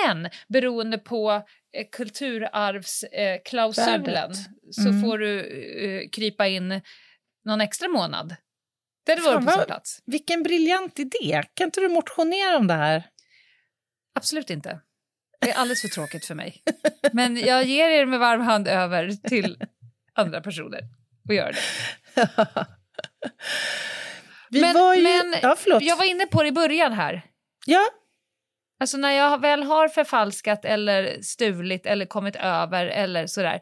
[0.05, 1.31] men beroende på
[1.77, 4.37] eh, kulturarvsklausulen Värdet.
[4.71, 5.01] så Mm.
[5.01, 6.81] får du eh, krypa in
[7.45, 8.35] någon extra månad.
[9.05, 10.01] Det hade varit på sin plats.
[10.05, 11.43] Vilken briljant idé.
[11.53, 13.03] Kan inte du motionera om det här?
[14.15, 14.79] Absolut inte.
[15.41, 16.63] Det är alldeles för tråkigt för mig.
[17.13, 19.57] Men jag ger er med varm hand över till
[20.13, 20.79] andra personer
[21.27, 21.59] och gör det.
[24.49, 25.03] Vi Men- var ju...
[25.03, 25.57] men- ja.
[25.81, 27.21] Jag var inne på det i början här.
[27.65, 27.85] Ja,
[28.79, 33.59] Alltså när jag väl har förfalskat eller stulit eller kommit över eller sådär.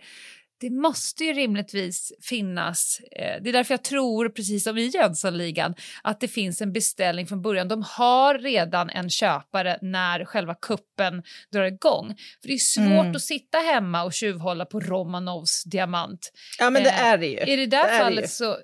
[0.59, 5.75] Det måste ju rimligtvis finnas, eh, det är därför jag tror, precis som i Jönssonligan,
[6.03, 7.67] att det finns en beställning från början.
[7.67, 12.15] De har redan en köpare när själva kuppen drar igång.
[12.41, 13.15] För det är svårt Mm.
[13.15, 16.31] att sitta hemma och tjuvhålla på Romanovs diamant.
[16.59, 17.37] ja men det Eh, är det ju.
[17.39, 18.57] I det där Det fallet så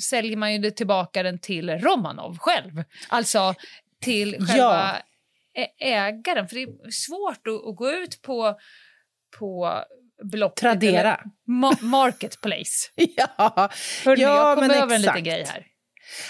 [0.00, 2.84] säljer man ju tillbaka den till Romanov själv.
[3.08, 3.54] Alltså
[4.00, 4.96] till själva
[5.54, 5.66] Ja.
[5.80, 6.48] ägaren.
[6.48, 8.58] För det är svårt att, att gå ut på,
[9.38, 9.78] på
[10.30, 11.20] Blocket Tradera.
[11.48, 12.90] ma- Marketplace.
[13.16, 13.70] Ja,
[14.04, 15.26] Hörrni, Ja, jag kom men över en liten exakt.
[15.26, 15.66] grej här.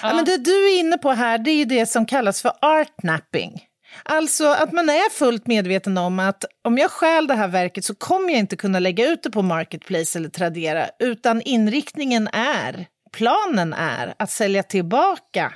[0.03, 0.15] Ja.
[0.15, 3.61] men det du är inne på här det är det som kallas för artnapping.
[4.03, 7.95] Alltså att man är fullt medveten om att om jag stjäl det här verket så
[7.95, 13.73] kommer jag inte kunna lägga ut det på Marketplace eller Tradera, utan inriktningen är, planen
[13.73, 15.53] är att sälja tillbaka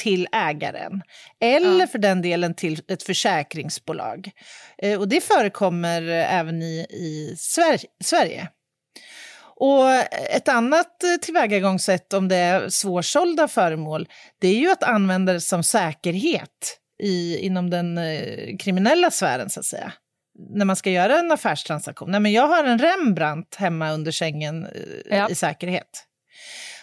[0.00, 1.02] till ägaren
[1.40, 1.86] eller Ja.
[1.86, 4.30] för den delen till ett försäkringsbolag.
[4.82, 8.48] Eh, och det förekommer även i, i Sver- Sverige.
[9.56, 9.90] Och
[10.34, 14.08] ett annat eh, tillvägagångssätt om det är svårsålda föremål,
[14.40, 19.60] det är ju att använda det som säkerhet i, inom den eh, kriminella sfären, så
[19.60, 19.92] att säga.
[20.54, 22.10] När man ska göra en affärstransaktion.
[22.10, 24.68] Nej, men jag har en Rembrandt hemma under sängen
[25.10, 25.28] Ja.
[25.28, 26.04] i säkerhet.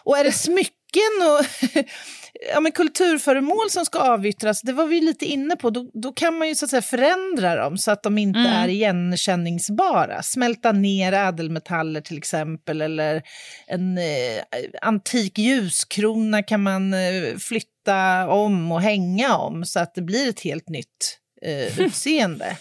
[0.03, 1.45] Och är det smycken och
[2.53, 6.37] ja, men kulturföremål som ska avyttras, det var vi lite inne på, då, då kan
[6.37, 8.51] man ju så att säga förändra dem så att de inte Mm.
[8.53, 10.23] är igenkänningsbara.
[10.23, 13.21] Smälta ner ädelmetaller till exempel, eller
[13.67, 14.41] en eh,
[14.81, 20.39] antik ljuskrona kan man eh, flytta om och hänga om så att det blir ett
[20.39, 22.57] helt nytt eh, utseende.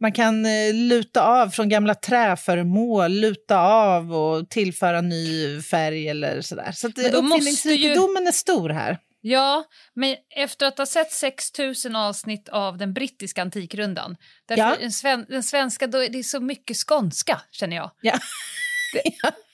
[0.00, 6.40] Man kan eh, luta av från gamla träföremål, luta av och tillföra ny färg eller
[6.40, 6.72] sådär.
[6.72, 8.98] Så att uppfinningsrikedomen är stor här.
[9.20, 14.16] Ja, men efter att ha sett 6000 avsnitt av den brittiska antikrundan,
[14.48, 14.76] Ja.
[14.80, 17.90] den, sven, den svenska, då är det så mycket skånska, känner jag.
[18.00, 18.18] Ja.
[18.94, 19.02] Det,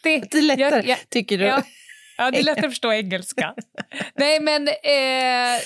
[0.31, 1.45] Det är lättare, jag- jag- tycker du?
[1.45, 1.63] Ja,
[2.19, 3.55] ja, det är lättare att förstå engelska.
[4.15, 5.61] Nej, men eh,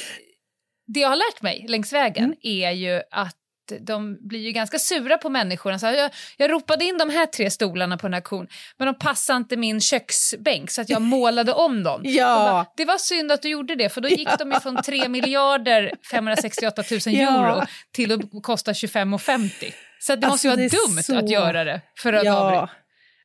[0.86, 2.36] det jag har lärt mig längs vägen Mm.
[2.42, 3.36] är ju att
[3.80, 5.78] de blir ju ganska sura på människorna.
[5.78, 8.46] Så jag, jag ropade in de här tre stolarna på en auktion,
[8.76, 12.00] men de passade inte min köksbänk så att jag målade om dem.
[12.04, 12.24] Ja.
[12.36, 15.92] Bara, det var synd att du gjorde det, för då gick de från 3 miljarder
[16.10, 17.12] 568 000 Ja.
[17.12, 19.72] euro till att kosta 25,50.
[20.00, 22.68] Så det Alltså, måste ju vara är dumt så- att göra det för att Ja.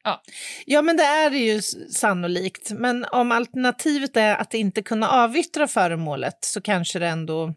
[0.06, 0.22] Ja.
[0.66, 2.72] ja, men det är ju sannolikt.
[2.72, 7.54] Men om alternativet är att inte kunna avyttra föremålet så kanske det ändå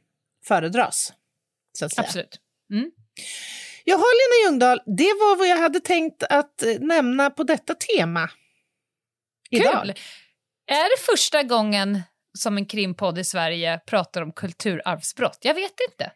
[0.49, 1.13] föredras.
[1.79, 1.89] Så
[2.71, 2.95] Absolut.
[3.85, 8.31] Jaha, Lena Ljungdahl, det var vad jag hade tänkt att eh, nämna på detta tema.
[9.51, 9.83] Idag.
[9.83, 9.91] Kul!
[10.67, 12.03] Är det första gången
[12.39, 15.39] som en krimpodd i Sverige pratar om kulturarvsbrott?
[15.43, 16.11] Jag vet inte.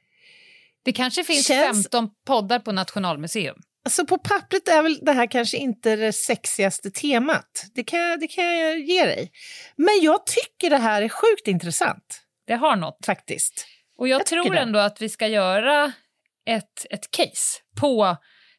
[0.84, 3.56] Det kanske finns Känns- 15 poddar på Nationalmuseum.
[3.84, 7.64] Alltså på pappret är väl det här kanske inte det sexigaste temat.
[7.74, 9.32] Det kan, det kan jag ge dig.
[9.76, 13.06] Men jag tycker det här är sjukt intressant Det har något.
[13.06, 13.66] faktiskt.
[13.98, 15.92] Och jag, Jag tror ändå att vi ska göra
[16.48, 18.16] ett, ett case på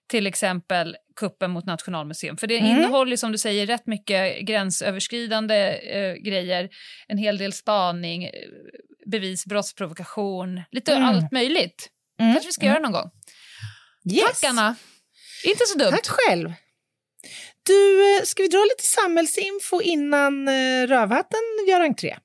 [0.10, 2.38] till exempel kuppen mot Nationalmuseum.
[2.38, 2.72] För det Mm.
[2.72, 6.70] innehåller, som du säger, rätt mycket gränsöverskridande eh, grejer.
[7.08, 8.32] En hel del spaning, eh,
[9.12, 11.10] bevis, brottsprovokation, lite Mm.
[11.10, 11.90] allt möjligt.
[12.20, 12.34] Mm.
[12.34, 13.10] kanske vi ska göra någon gång.
[14.14, 14.42] Yes.
[14.42, 14.76] Tack, Anna!
[15.46, 15.92] Inte så dumt.
[15.92, 16.54] Tack själv.
[17.64, 22.18] Du, eh, ska vi dra lite samhällsinfo innan eh, Rövhatten gör entré?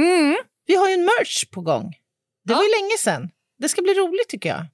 [0.00, 0.36] Mm.
[0.66, 1.90] Vi har ju en merch på gång.
[2.44, 2.56] Det Ja.
[2.56, 3.30] var ju länge sedan.
[3.58, 4.66] Det ska bli roligt tycker jag.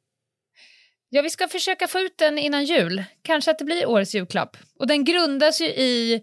[1.12, 3.04] Ja, vi ska försöka få ut den innan jul.
[3.22, 4.56] Kanske att det blir årets julklapp.
[4.78, 6.22] Och den grundas ju i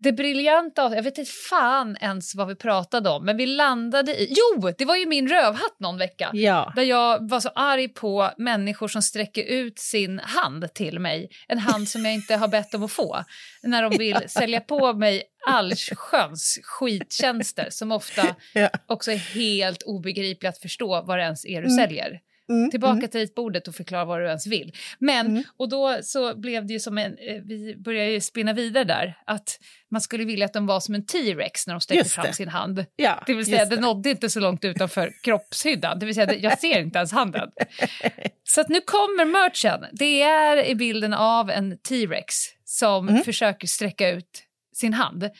[0.00, 0.94] det briljanta...
[0.94, 4.34] Jag vet inte fan ens vad vi pratade om, men vi landade i...
[4.36, 6.30] Jo, det var ju min rövhatt någon vecka.
[6.32, 6.72] Ja.
[6.76, 11.30] Där jag var så arg på människor som sträcker ut sin hand till mig.
[11.48, 13.24] En hand som jag inte har bett om att få.
[13.62, 18.68] När de vill sälja på mig allsköns skittjänster som ofta Ja.
[18.86, 21.76] också är helt obegripliga att förstå vad det ens är du Mm.
[21.76, 22.20] säljer.
[22.50, 23.08] Mm, Tillbaka mm.
[23.10, 24.72] till ritbordet och förklara vad du ens vill.
[24.98, 25.42] Men, Mm.
[25.56, 29.18] och då så blev det ju som en, eh, vi började ju spinna vidare där,
[29.26, 29.58] att
[29.90, 32.84] man skulle vilja att de var som en T-rex när de sträckte fram sin hand.
[32.96, 35.98] Ja, Det vill säga, det nådde inte så långt utanför kroppshyddan.
[35.98, 37.50] Det vill säga, jag ser inte ens handen.
[38.44, 39.84] Så att nu kommer merchen.
[39.92, 42.34] Det är i bilden av en T-rex
[42.64, 43.24] som Mm.
[43.24, 44.43] försöker sträcka ut
[44.76, 45.30] sin hand.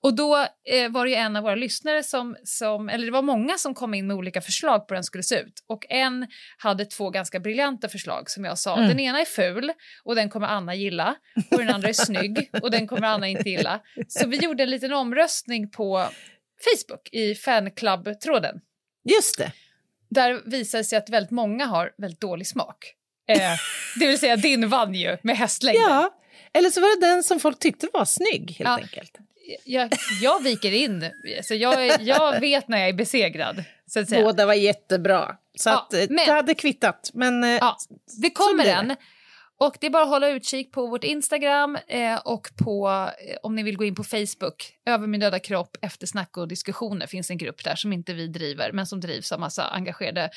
[0.00, 0.36] Och då
[0.68, 3.74] eh, var det ju en av våra lyssnare som, som, eller det var många som
[3.74, 5.64] kom in med olika förslag på hur den skulle se ut.
[5.66, 6.26] Och en
[6.58, 8.76] hade två ganska briljanta förslag som jag sa.
[8.76, 8.88] Mm.
[8.88, 9.72] Den ena är ful
[10.04, 11.14] och den kommer Anna gilla.
[11.50, 13.80] Och den andra är snygg och den kommer Anna inte gilla.
[14.08, 16.08] Så vi gjorde en liten omröstning på
[16.64, 18.60] Facebook i fanclub-tråden.
[19.04, 19.52] Just det.
[20.10, 22.94] Där visade det sig att väldigt många har väldigt dålig smak.
[23.28, 23.38] Eh,
[23.98, 25.82] det vill säga din vann ju med hästlängden.
[25.82, 26.10] Ja.
[26.54, 28.76] Eller så var det den som folk tyckte var snygg helt Ja.
[28.76, 29.18] enkelt.
[29.64, 29.92] Jag,
[30.22, 31.10] jag viker in.
[31.42, 33.64] Så jag, jag vet när jag är besegrad.
[33.86, 34.22] Så att säga.
[34.24, 35.36] Båda var jättebra.
[35.58, 37.10] Så Ja, att, eh, men- det hade kvittat.
[37.14, 37.76] Men eh, Ja,
[38.22, 38.96] det kommer en.
[39.60, 42.88] Och det är bara att hålla utkik på vårt Instagram eh, och på,
[43.28, 47.06] eh, om ni vill gå in på Facebook, Över min döda kropp, eftersnack och diskussioner
[47.06, 50.30] finns en grupp där som inte vi driver men som drivs av massa engagerade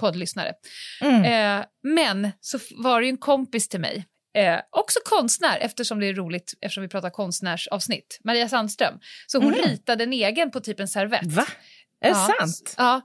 [0.00, 0.52] poddlyssnare.
[1.00, 1.24] mm.
[1.60, 4.04] Eh, men så var det ju en kompis till mig,
[4.34, 8.98] eh, också konstnär eftersom det är roligt eftersom vi pratar konstnärsavsnitt, Maria Sandström.
[9.26, 9.64] Så hon Mm.
[9.68, 11.32] ritade en egen på typ en servett.
[11.32, 11.46] Va?
[12.00, 12.74] Är det Ja, sant?
[12.78, 13.00] Ja,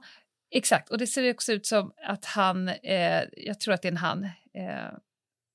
[0.54, 0.90] exakt.
[0.90, 3.96] Och det ser också ut som att han, eh, jag tror att det är en
[3.96, 4.30] han, eh,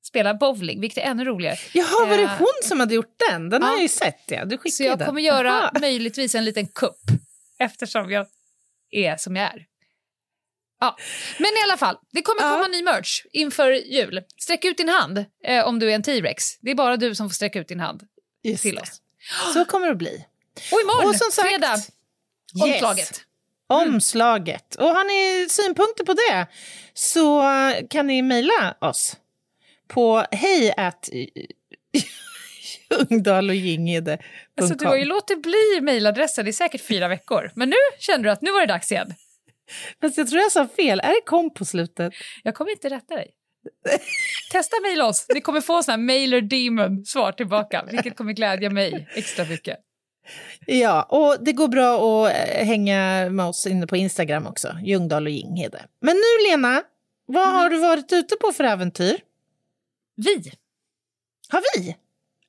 [0.08, 1.58] spelar bowling, vilket är ännu roligare.
[1.74, 3.50] Jaha, var det Eh, hon som hade gjort den?
[3.50, 3.76] Den har ja.
[3.76, 4.24] jag ju sett.
[4.28, 4.46] Ja.
[4.46, 5.08] Du skickade Så jag den.
[5.08, 5.72] kommer göra Jaha.
[5.82, 7.02] möjligtvis en liten kupp
[7.60, 8.28] eftersom jag
[8.92, 9.66] är som jag är.
[10.86, 10.98] Ja,
[11.38, 12.50] men i alla fall, det kommer Ja.
[12.50, 14.22] komma ny merch inför jul.
[14.38, 16.60] Sträck ut din hand eh, om du är en T-rex.
[16.62, 18.04] Det är bara du som får sträcka ut din hand
[18.44, 18.82] Just till det.
[18.82, 19.02] oss.
[19.54, 20.26] Så kommer det bli.
[20.72, 22.74] Och imorgon, Och som sagt, fredag, Yes.
[22.74, 23.22] omslaget.
[23.68, 24.76] Omslaget.
[24.76, 26.48] Och har ni synpunkter på det
[26.94, 27.44] så
[27.90, 29.16] kan ni mejla oss
[29.88, 31.10] på hej att
[32.90, 34.18] Ljungdahl och Ginghede.
[34.62, 37.52] Alltså, du har ju låtit bli mejladressen i säkert fyra veckor.
[37.56, 39.14] Men nu kände du att nu var det dags igen.
[40.02, 41.00] Fast jag tror jag sa fel.
[41.00, 42.14] Är det kom på slutet?
[42.44, 43.32] Jag kommer inte rätta dig.
[44.52, 45.26] Testa mejla oss.
[45.34, 49.78] Ni kommer få sån här mailer demon svar tillbaka, vilket kommer glädja mig extra mycket.
[50.66, 51.96] Ja, och det går bra
[52.26, 54.78] att eh, hänga med oss inne på Instagram också.
[54.84, 55.86] Ljungdahl och Ginghede.
[56.02, 56.84] Men nu Lena,
[57.26, 59.18] Vad har du varit ute på för äventyr?
[60.16, 60.52] Vi.
[61.50, 61.96] Har vi?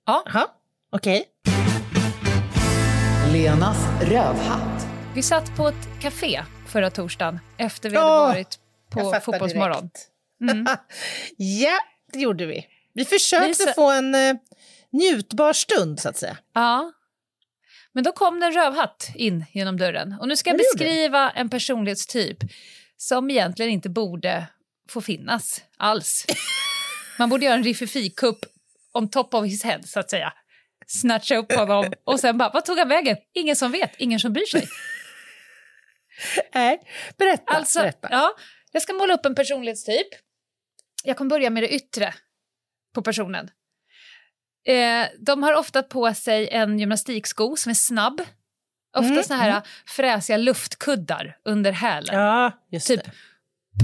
[0.06, 0.22] Ja.
[0.26, 0.46] Jaha,
[0.92, 1.24] okej.
[3.32, 4.86] Lenas rövhatt.
[5.14, 6.42] Vi satt på ett café
[6.76, 8.58] förra torsdagen efter vi hade varit
[8.94, 9.90] jag på Fotbollsmorgon.
[10.38, 10.80] direkt.
[11.36, 11.78] ja,
[12.12, 12.66] det gjorde vi.
[12.92, 14.36] Vi försökte Vi sa- få en eh,
[14.92, 16.36] njutbar stund, så att säga.
[16.54, 16.92] Ja.
[17.92, 20.16] Men då kom det en rövhatt in genom dörren.
[20.20, 22.38] Och nu ska jag beskriva en personlighetstyp
[22.96, 24.46] som egentligen inte borde
[24.88, 26.26] få finnas alls.
[27.18, 28.38] Man borde göra en riffifikupp
[28.92, 30.32] on top of his head, så att säga.
[30.86, 33.16] Snatcha upp honom och sen bara, vad tog han vägen?
[33.34, 34.68] Ingen som vet, ingen som bryr sig.
[36.54, 36.80] Nej,
[37.18, 37.42] berätta.
[37.56, 38.08] Alltså, berätta.
[38.10, 38.30] ja,
[38.72, 40.06] jag ska måla upp en personlighetstyp.
[41.04, 42.14] Jag kommer börja med det yttre
[42.94, 43.50] på personen.
[44.68, 48.20] Eh, de har ofta på sig en gymnastiksko som är snabb.
[48.96, 52.14] Ofta Mm, såna här fräsiga luftkuddar under hälen.
[52.14, 53.10] Ja, typ det.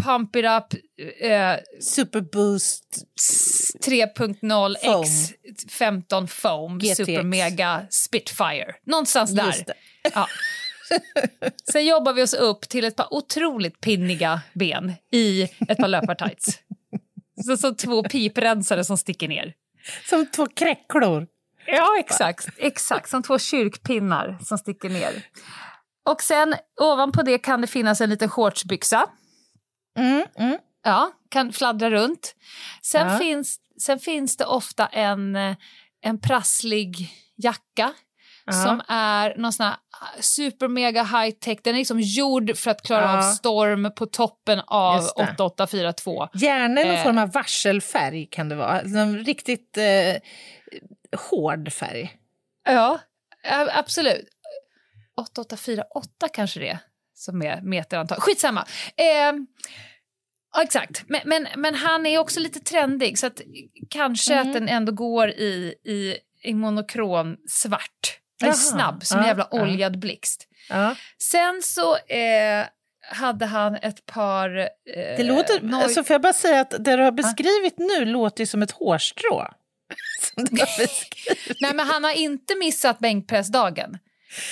[0.05, 0.81] Pump it up
[1.21, 2.85] eh, Superboost.
[3.21, 5.03] s- 3.0 Foam.
[5.03, 5.11] X
[5.71, 6.97] 15 foam GTX.
[6.97, 8.75] super mega Spitfire.
[8.87, 9.65] Någonstans där.
[10.15, 10.29] Ja.
[11.73, 16.59] Sen jobbar vi oss upp till ett par otroligt pinniga ben i ett par löpartights.
[17.47, 19.55] Så, så två piprensare som sticker ner.
[20.09, 21.27] Som två kräcklor.
[21.67, 22.49] Ja, exakt.
[22.57, 25.27] Exakt, som två kyrkpinnar som sticker ner.
[26.11, 29.07] Och sen ovanpå det kan det finnas en liten shortsbyxa.
[29.99, 30.59] Mm, mm.
[30.85, 32.35] Ja, kan fladdra runt.
[32.83, 33.19] Sen, Ja.
[33.19, 35.57] finns, sen finns det ofta en, eh,
[36.03, 37.93] en prasslig jacka
[38.47, 38.53] Ja.
[38.53, 39.77] som är någon sån här
[40.21, 41.59] super mega high tech.
[41.65, 43.19] Den är liksom gjord för att klara Ja.
[43.19, 45.23] av storm på toppen av Just det.
[45.23, 46.29] 8842.
[46.35, 47.03] Gärna någon Eh.
[47.05, 48.81] form av varselfärg kan det vara.
[48.81, 50.17] En riktigt eh,
[51.31, 52.17] hård färg.
[52.65, 52.99] Ja,
[53.75, 54.29] absolut.
[55.17, 56.79] 8848 kanske det är
[57.15, 58.21] som är meterantal.
[58.21, 58.67] Skitsamma.
[58.97, 59.33] Eh,
[60.55, 61.05] ja, exakt.
[61.07, 63.41] Men, men, men han är också lite trendig så att
[63.91, 64.47] kanske Mm.
[64.49, 68.19] att den ändå går i, i, i monokron svart.
[68.47, 68.55] Jaha.
[68.57, 69.63] snabb som en jävla ja.
[69.63, 70.49] oljad blixt.
[71.19, 72.67] Sen så eh,
[73.13, 74.57] hade han ett par...
[74.59, 74.67] Eh,
[75.17, 78.41] Det låter, noj- alltså får jag bara säga att det du har beskrivit nu låter
[78.43, 79.47] ju som ett hårstrå.
[80.35, 81.57] Som du har beskrivit.
[81.61, 83.99] Nej, men han har inte missat bänkpressdagen.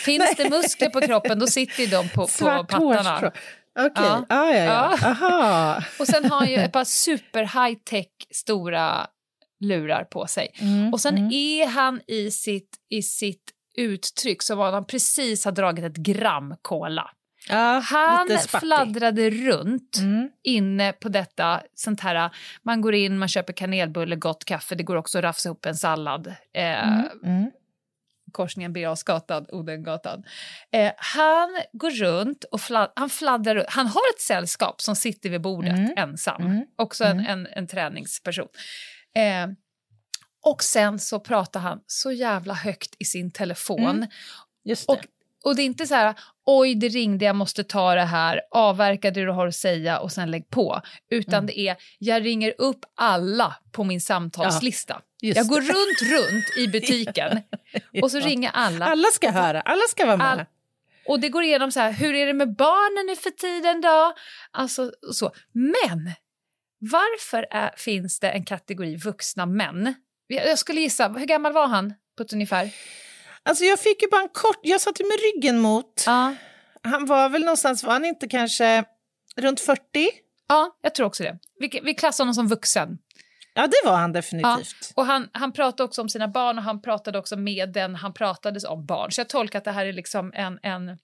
[0.04, 2.84] Finns det muskler på kroppen då sitter ju de på, på pattarna.
[3.10, 3.30] hårstrå.
[3.78, 4.26] Okej, Ja.
[4.28, 4.52] ja.
[4.52, 4.64] ja, ja.
[5.02, 5.08] Ja.
[5.10, 5.82] Aha.
[5.98, 9.06] Och sen har han ju ett par super high tech stora
[9.60, 10.48] lurar på sig.
[10.60, 11.30] Mm, Och sen mm.
[11.32, 13.42] är han i sitt, i sitt
[13.80, 17.10] uttryck som om han precis har dragit ett gram cola.
[17.48, 20.30] Ja, Han fladdrade runt Mm.
[20.44, 22.30] inne på detta sånt här,
[22.62, 25.74] man går in, man köper kanelbulle, gott kaffe, det går också att rafsa ihop en
[25.74, 26.26] sallad.
[26.54, 27.06] Eh, Mm.
[27.24, 27.50] Mm.
[28.32, 30.24] korsningen Birger Jarlsgatan, Odengatan.
[30.72, 33.66] Eh, han går runt och fla- han fladdrar runt.
[33.70, 35.92] Han har ett sällskap som sitter vid bordet Mm.
[35.96, 36.42] ensam.
[36.42, 36.64] Mm.
[36.78, 37.26] Också en, Mm.
[37.26, 38.48] en, en träningsperson.
[39.16, 39.46] Eh,
[40.42, 43.80] och sen så pratar han så jävla högt i sin telefon.
[43.96, 44.08] Mm.
[44.64, 44.92] Just det.
[44.92, 44.98] Och,
[45.44, 46.14] och det är inte så här,
[46.46, 50.12] oj det ringde, jag måste ta det här, avverka det du har att säga och
[50.12, 50.80] sen lägg på.
[51.10, 51.46] Utan Mm.
[51.46, 55.02] det är, jag ringer upp alla på min samtalslista.
[55.22, 55.66] just jag går det.
[55.66, 57.40] runt, runt i butiken
[58.02, 58.26] och så Ja.
[58.26, 58.86] ringer alla.
[58.86, 60.26] Alla ska höra, alla ska vara med.
[60.32, 60.44] All-
[61.06, 64.14] Och det går igenom så här, hur är det med barnen nu för tiden då?
[64.50, 65.30] Alltså så.
[65.52, 66.12] Men
[66.78, 69.94] varför är, finns det en kategori vuxna män?
[70.34, 72.70] Jag skulle gissa, hur gammal var han på ett ungefär?
[73.42, 76.04] Alltså jag fick ju bara en kort, jag satt ju med ryggen mot.
[76.06, 76.34] Ja.
[76.82, 78.84] Han var väl någonstans, var han inte kanske
[79.36, 79.82] runt 40?
[80.48, 81.38] Ja, jag tror också det.
[81.58, 82.98] Vi, vi klassar honom som vuxen.
[83.54, 84.92] Ja, det var han definitivt.
[84.94, 88.12] Och han, han pratade också om sina barn och han pratade också med den han
[88.12, 89.12] pratade om barn.
[89.12, 90.98] Så jag tolkar att det här är liksom en, en,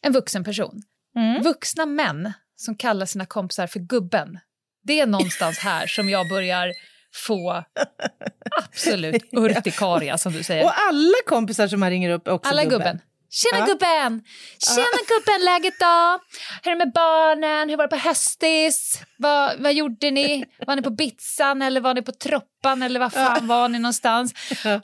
[0.00, 0.82] en vuxen person.
[1.16, 1.42] Mm.
[1.42, 4.38] Vuxna män som kallar sina kompisar för gubben.
[4.82, 6.72] Det är någonstans här som jag börjar
[7.14, 7.64] få
[8.68, 10.64] absolut urtikaria som du säger.
[10.64, 12.78] Och alla kompisar som han ringer upp är också Alla gubben.
[12.78, 13.00] gubben.
[13.30, 13.66] Tjena Ja.
[13.66, 14.22] gubben!
[14.74, 16.20] Tjena gubben, läget då?
[16.62, 17.68] Hur är det med barnen?
[17.68, 19.02] Hur var det på hästis?
[19.16, 20.44] Vad, vad gjorde ni?
[20.66, 24.32] Var ni på Bitsan eller var ni på Troppan eller var fan var ni någonstans?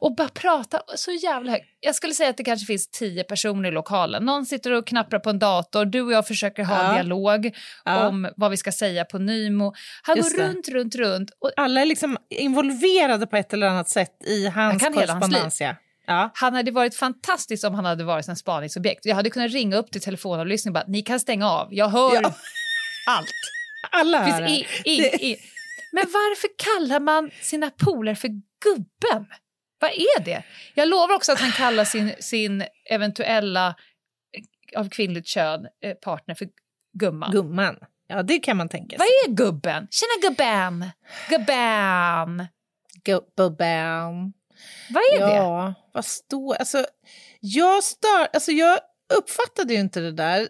[0.01, 1.65] Och bara prata så jävla högt.
[1.81, 4.25] Jag skulle säga att det kanske finns tio personer i lokalen.
[4.25, 6.93] Någon sitter och knapprar på en dator, du och jag försöker ha en Ja.
[6.95, 8.09] dialog Ja.
[8.09, 9.75] om vad vi ska säga på Nymo.
[10.03, 10.49] Han Just går det.
[10.49, 11.31] runt, runt, runt.
[11.41, 15.61] Och Alla är liksom involverade på ett eller annat sätt i hans korrespondens.
[15.61, 15.75] ja.
[16.07, 16.31] Ja.
[16.35, 19.05] Han hade varit fantastiskt om han hade varit en spaningsobjekt.
[19.05, 22.15] Jag hade kunnat ringa upp till telefonavlyssning och bara ni kan stänga av, jag hör
[22.15, 22.35] Ja.
[23.09, 23.29] allt.
[23.91, 24.93] Alla hör i, i,
[25.31, 25.37] i.
[25.93, 28.29] Men varför kallar man sina polare för
[28.65, 29.27] gubben?
[29.81, 30.43] Vad är det?
[30.75, 36.35] Jag lovar också att han kallar sin, sin eventuella eh, av kvinnligt kön eh, partner
[36.35, 36.49] för
[36.99, 37.33] gumman.
[37.33, 37.77] Gumman.
[38.07, 39.31] Ja, det kan man tänka Vad sig.
[39.33, 39.89] är gubben?
[39.91, 40.91] Tjena gubben!
[41.31, 42.47] Gubben!
[43.37, 44.33] Gubben.
[44.91, 45.35] Vad är det?
[45.37, 46.55] Ja, vad står...
[46.55, 46.87] Alltså,
[47.41, 48.29] jag stör...
[48.33, 48.79] Alltså, jag
[49.15, 50.41] uppfattade ju inte det där.
[50.41, 50.49] Det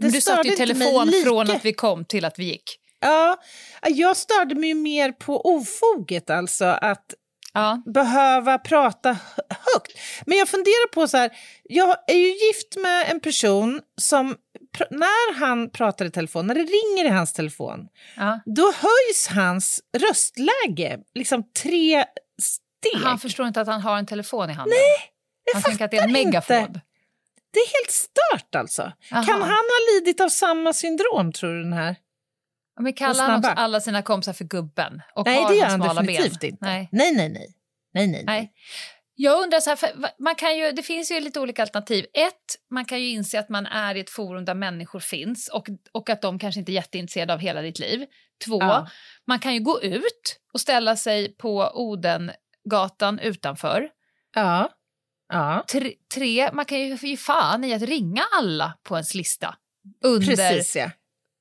[0.00, 2.78] Men du störde i telefon från att vi kom till att vi gick.
[3.00, 3.36] Ja,
[3.88, 7.04] jag störde mig mer på ofoget, alltså att
[7.52, 7.82] Ja.
[7.94, 9.92] behöva prata hö- högt.
[10.26, 11.30] Men jag funderar på så här,
[11.62, 14.36] jag är ju gift med en person som
[14.90, 17.80] när han pratar i telefon, när det ringer i hans telefon,
[18.16, 18.40] Ja.
[18.46, 22.04] då höjs hans röstläge liksom tre
[22.80, 23.02] steg.
[23.02, 24.70] Han förstår inte att han har en telefon i handen.
[24.70, 25.10] Nej,
[25.44, 26.56] jag han tänker att det är en megafon.
[26.56, 26.80] inte.
[27.52, 28.82] Det är helt stört alltså.
[29.12, 29.22] Aha.
[29.22, 31.96] Kan han ha lidit av samma syndrom tror du den här?
[32.80, 35.02] Men kallar han också alla sina kompisar för gubben?
[35.14, 36.50] Och Nej, har det gör han definitivt ben?
[36.50, 36.64] inte.
[36.66, 36.88] Nej.
[36.92, 37.54] Nej, nej, nej.
[37.94, 38.24] nej, nej.
[38.26, 38.52] Nej.
[39.14, 39.78] Jag undrar så här,
[40.18, 42.06] man kan ju, det finns ju lite olika alternativ.
[42.14, 42.34] Ett,
[42.70, 46.10] man kan ju inse att man är i ett forum där människor finns och, och
[46.10, 48.06] att de kanske inte är jätteintresserade av hela ditt liv.
[48.44, 48.88] Två, Ja.
[49.26, 51.70] man kan ju gå ut och ställa sig på
[52.66, 53.88] Odengatan utanför.
[54.34, 54.70] Ja.
[55.32, 55.64] ja.
[55.72, 59.54] Tre, tre man kan ju ge fan i att ringa alla på ens lista.
[60.04, 60.90] Under, Precis, ja.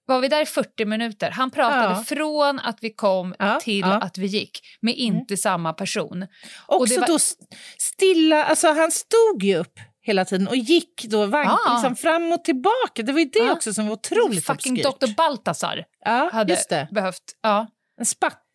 [0.06, 1.32] var vi där i 40 minuter?
[1.32, 2.04] Han pratade Ja.
[2.08, 4.00] från att vi kom Ja, till ja.
[4.02, 6.28] att vi gick med inte samma person.
[6.68, 7.46] Också det var- då st-
[7.78, 11.74] stilla, alltså han stod ju upp hela tiden och gick då vank, Ah.
[11.74, 13.04] liksom fram och tillbaka.
[13.04, 15.00] Det var ju det också som var otroligt Fucking obskyrt.
[15.10, 15.16] Dr.
[15.18, 17.24] Baltasar Ja, hade behövt...
[17.42, 17.68] Ja.
[18.00, 18.06] En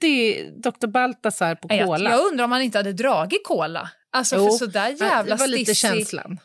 [0.01, 0.87] spattig Dr.
[0.87, 2.11] Baltasar på Jag, cola.
[2.11, 3.91] jag undrar om han inte hade dragit cola.
[4.13, 6.41] Alltså Jo, för sådär jävla det var lite stissig- känslan.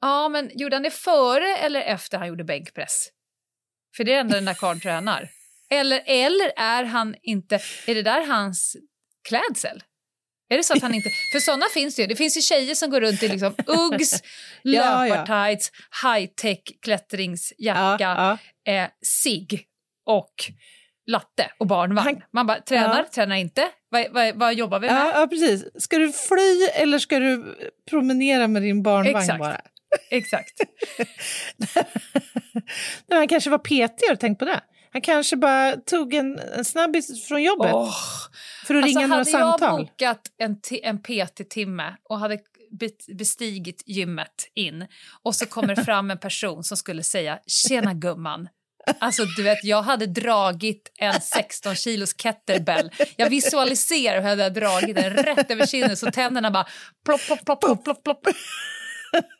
[0.00, 3.08] Ja, men gjorde han det före eller efter han gjorde bänkpress?
[3.96, 5.28] För det är ändå den där karln tränar.
[5.70, 7.60] Eller, eller är han inte...
[7.86, 8.76] Är det där hans
[9.28, 9.82] klädsel?
[10.48, 11.08] Är det så att han inte...
[11.32, 12.08] För såna finns det ju.
[12.08, 14.22] Det finns ju tjejer som går runt i liksom Uggs,
[14.62, 15.14] Ja, ja.
[15.14, 15.70] löpartights,
[16.02, 18.72] high-tech klättringsjacka, Ja, ja.
[18.72, 18.88] eh,
[19.22, 19.46] sig
[20.06, 20.34] och
[21.10, 22.22] latte och barnvagn.
[22.32, 23.06] Man bara, tränar, Ja.
[23.14, 23.68] tränar inte.
[23.88, 24.96] Vad, vad, vad jobbar vi med?
[24.96, 25.64] Ja, ja, precis.
[25.82, 27.56] Ska du fly eller ska du
[27.90, 29.38] promenera med din barnvagn Exakt.
[29.38, 29.60] bara?
[30.10, 30.60] Exakt.
[33.08, 34.60] Nej, han kanske var PT, har du tänkt på det?
[34.92, 37.94] Han kanske bara tog en, en snabbis från jobbet Åh.
[38.66, 39.80] för att ringa några Alltså, hade jag samtal.
[39.86, 42.38] bokat en, en PT-timme och hade
[42.80, 44.86] be- bestigit gymmet in
[45.22, 48.48] och så kommer fram en person som skulle säga “tjena gumman”.
[48.98, 52.90] Alltså du vet, jag hade dragit en 16 kilos kettlebell.
[53.16, 56.66] Jag visualiserar hur jag hade dragit den rätt över kinden så tänderna bara
[57.04, 58.26] plopp, plopp, plopp, plopp, plopp, plopp.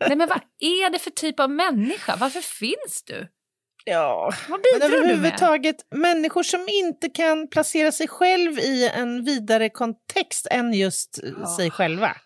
[0.09, 2.17] Nej men vad är det för typ av människa?
[2.17, 3.29] Varför finns du?
[3.85, 5.05] Ja, Vad men bidrar du med?
[5.11, 11.55] överhuvudtaget människor som inte kan placera sig själv i en vidare kontext än just eh,
[11.57, 12.17] sig själva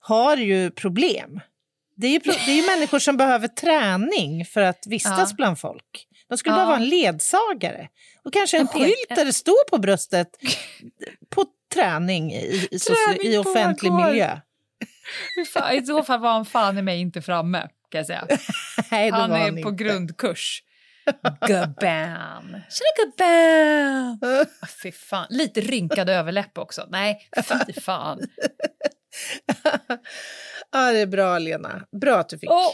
[0.00, 1.40] har ju problem.
[1.96, 5.34] Det är ju, det är ju människor som behöver träning för att vistas Ja.
[5.36, 6.06] bland folk.
[6.30, 6.56] De skulle Ja.
[6.56, 7.88] behöva ha en ledsagare
[8.24, 10.28] och kanske en, En skylt där det står på bröstet
[11.30, 14.38] på träning i, Träning i offentlig miljö.
[15.52, 17.60] Fan, I så fall var han fan i mig inte framme,
[17.90, 18.26] kan jag säga.
[18.90, 19.84] Nej, Han är han på inte.
[19.84, 20.62] grundkurs.
[21.46, 22.62] Gubben!
[22.70, 24.18] Tjena gubben!
[24.62, 25.26] Ah, Fy fan.
[25.30, 26.86] Lite rynkad överläpp också.
[26.90, 27.28] Nej,
[27.66, 28.20] fy fan.
[30.72, 31.82] Ja, det är bra, Lena.
[32.00, 32.72] Bra att du fick Åh,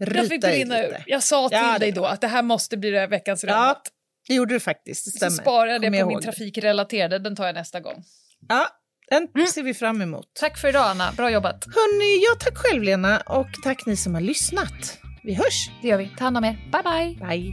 [0.00, 1.04] ryta jag fick brinna ur.
[1.06, 3.44] Jag sa till Ja, det dig är då att det här måste bli det veckans
[3.44, 3.82] Ja, rövat.
[4.28, 5.04] det gjorde du faktiskt.
[5.04, 5.30] Det Så stämmer.
[5.42, 7.18] sparar jag det på min trafikrelaterade.
[7.18, 8.04] Den tar jag nästa gång.
[8.48, 8.66] Ja,
[9.10, 9.46] den Mm.
[9.46, 10.26] ser vi fram emot.
[10.40, 11.12] Tack för idag, Anna.
[11.12, 11.64] Bra jobbat.
[11.66, 14.98] Hörni, ja, tack själv Lena och tack ni som har lyssnat.
[15.22, 15.70] Vi hörs.
[15.82, 16.10] Det gör vi.
[16.18, 16.58] Ta hand om er.
[16.72, 17.28] Bye, bye.
[17.28, 17.52] Bye.